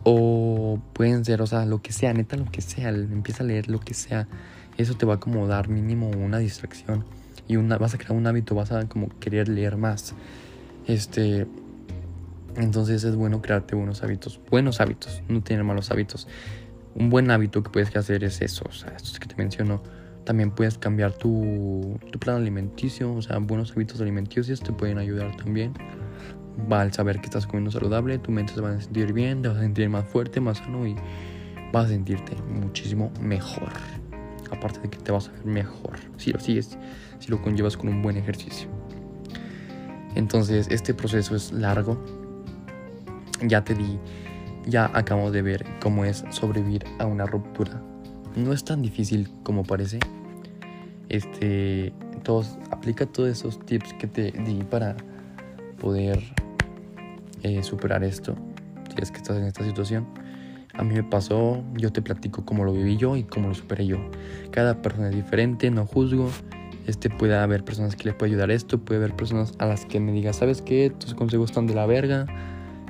O 0.05 0.79
pueden 0.93 1.25
ser, 1.25 1.41
o 1.41 1.45
sea, 1.45 1.65
lo 1.65 1.81
que 1.81 1.91
sea, 1.91 2.13
neta, 2.13 2.37
lo 2.37 2.49
que 2.49 2.61
sea, 2.61 2.87
empieza 2.87 3.43
a 3.43 3.47
leer 3.47 3.69
lo 3.69 3.81
que 3.81 3.93
sea. 3.93 4.29
Eso 4.77 4.93
te 4.95 5.05
va 5.05 5.15
a 5.15 5.19
como 5.19 5.45
dar 5.45 5.67
mínimo 5.67 6.09
una 6.09 6.37
distracción 6.37 7.03
y 7.49 7.57
una, 7.57 7.79
vas 7.79 7.95
a 7.95 7.97
crear 7.97 8.13
un 8.13 8.27
hábito, 8.27 8.53
vas 8.53 8.71
a 8.71 8.87
como 8.87 9.09
querer 9.19 9.49
leer 9.49 9.75
más. 9.75 10.13
Este, 10.85 11.47
entonces 12.55 13.03
es 13.03 13.15
bueno 13.15 13.41
crearte 13.41 13.75
buenos 13.75 14.03
hábitos, 14.03 14.39
buenos 14.51 14.79
hábitos, 14.79 15.23
no 15.27 15.41
tener 15.41 15.63
malos 15.63 15.89
hábitos. 15.89 16.27
Un 16.93 17.09
buen 17.09 17.31
hábito 17.31 17.63
que 17.63 17.71
puedes 17.71 17.93
hacer 17.95 18.23
es 18.23 18.41
eso, 18.41 18.65
o 18.69 18.71
sea, 18.71 18.93
estos 18.95 19.19
que 19.19 19.27
te 19.27 19.35
menciono. 19.35 19.81
También 20.25 20.51
puedes 20.51 20.77
cambiar 20.77 21.13
tu, 21.13 21.99
tu 22.11 22.19
plan 22.19 22.35
alimenticio, 22.35 23.15
o 23.15 23.21
sea, 23.23 23.39
buenos 23.39 23.71
hábitos 23.71 23.99
alimenticios 23.99 24.61
te 24.61 24.71
pueden 24.71 24.99
ayudar 24.99 25.35
también. 25.35 25.73
Va 26.71 26.81
al 26.81 26.93
saber 26.93 27.19
que 27.19 27.25
estás 27.25 27.47
comiendo 27.47 27.71
saludable, 27.71 28.19
tu 28.19 28.29
mente 28.29 28.53
se 28.53 28.61
va 28.61 28.69
a 28.69 28.79
sentir 28.79 29.11
bien, 29.11 29.41
te 29.41 29.47
vas 29.47 29.57
a 29.57 29.61
sentir 29.61 29.89
más 29.89 30.05
fuerte, 30.07 30.39
más 30.39 30.59
sano 30.59 30.85
y 30.85 30.95
vas 31.73 31.85
a 31.85 31.87
sentirte 31.87 32.35
muchísimo 32.43 33.11
mejor. 33.19 33.69
Aparte 34.51 34.81
de 34.81 34.89
que 34.89 34.99
te 34.99 35.11
vas 35.11 35.29
a 35.29 35.31
ver 35.31 35.45
mejor 35.45 35.97
si 36.17 36.31
lo 36.31 36.39
sigues 36.39 36.77
si 37.19 37.29
lo 37.29 37.41
conllevas 37.41 37.77
con 37.77 37.89
un 37.89 38.01
buen 38.01 38.17
ejercicio. 38.17 38.67
Entonces, 40.15 40.67
este 40.69 40.93
proceso 40.93 41.35
es 41.35 41.51
largo. 41.51 41.97
Ya 43.45 43.63
te 43.63 43.73
di, 43.73 43.99
ya 44.65 44.91
acabamos 44.93 45.31
de 45.31 45.41
ver 45.41 45.65
cómo 45.81 46.05
es 46.05 46.23
sobrevivir 46.29 46.83
a 46.99 47.05
una 47.05 47.25
ruptura. 47.25 47.81
No 48.35 48.53
es 48.53 48.63
tan 48.63 48.81
difícil 48.81 49.29
como 49.43 49.63
parece. 49.63 49.99
Este, 51.09 51.93
todos, 52.23 52.57
aplica 52.71 53.05
todos 53.05 53.29
esos 53.29 53.59
tips 53.65 53.93
que 53.93 54.07
te 54.07 54.31
di 54.31 54.63
para 54.63 54.95
poder 55.79 56.21
eh, 57.43 57.63
superar 57.63 58.03
esto, 58.03 58.35
si 58.93 59.01
es 59.01 59.11
que 59.11 59.17
estás 59.17 59.37
en 59.37 59.45
esta 59.45 59.63
situación. 59.63 60.07
A 60.73 60.83
mí 60.83 60.93
me 60.93 61.03
pasó, 61.03 61.63
yo 61.75 61.91
te 61.91 62.01
platico 62.01 62.45
cómo 62.45 62.63
lo 62.63 62.73
viví 62.73 62.95
yo 62.97 63.15
y 63.17 63.23
cómo 63.23 63.47
lo 63.49 63.55
superé 63.55 63.85
yo. 63.85 63.97
Cada 64.51 64.81
persona 64.81 65.09
es 65.09 65.15
diferente, 65.15 65.71
no 65.71 65.85
juzgo. 65.85 66.29
Este 66.89 67.11
puede 67.11 67.37
haber 67.37 67.63
personas 67.63 67.95
que 67.95 68.05
le 68.05 68.13
puede 68.13 68.31
ayudar 68.31 68.49
esto, 68.49 68.79
puede 68.79 68.97
haber 68.97 69.15
personas 69.15 69.53
a 69.59 69.67
las 69.67 69.85
que 69.85 69.99
me 69.99 70.11
digas, 70.11 70.37
¿sabes 70.37 70.63
qué? 70.63 70.89
Tus 70.89 71.13
consejos 71.13 71.51
están 71.51 71.67
de 71.67 71.75
la 71.75 71.85
verga. 71.85 72.25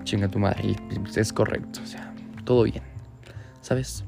Chinga 0.06 0.30
tu 0.30 0.40
madre. 0.40 0.70
Y 0.70 1.00
pues, 1.00 1.18
es 1.18 1.34
correcto, 1.34 1.82
o 1.84 1.86
sea, 1.86 2.14
todo 2.46 2.64
bien. 2.64 2.82
¿Sabes? 3.60 4.06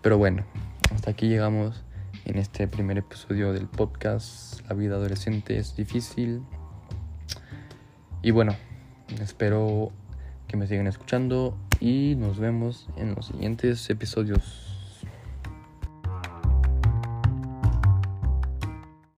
Pero 0.00 0.16
bueno, 0.16 0.46
hasta 0.94 1.10
aquí 1.10 1.28
llegamos 1.28 1.84
en 2.24 2.38
este 2.38 2.66
primer 2.68 2.96
episodio 2.96 3.52
del 3.52 3.66
podcast. 3.66 4.66
La 4.66 4.74
vida 4.74 4.94
adolescente 4.94 5.58
es 5.58 5.76
difícil. 5.76 6.40
Y 8.22 8.30
bueno, 8.30 8.56
espero 9.20 9.92
que 10.48 10.56
me 10.56 10.66
sigan 10.66 10.86
escuchando 10.86 11.54
y 11.80 12.14
nos 12.16 12.38
vemos 12.38 12.88
en 12.96 13.14
los 13.14 13.26
siguientes 13.26 13.90
episodios. 13.90 14.69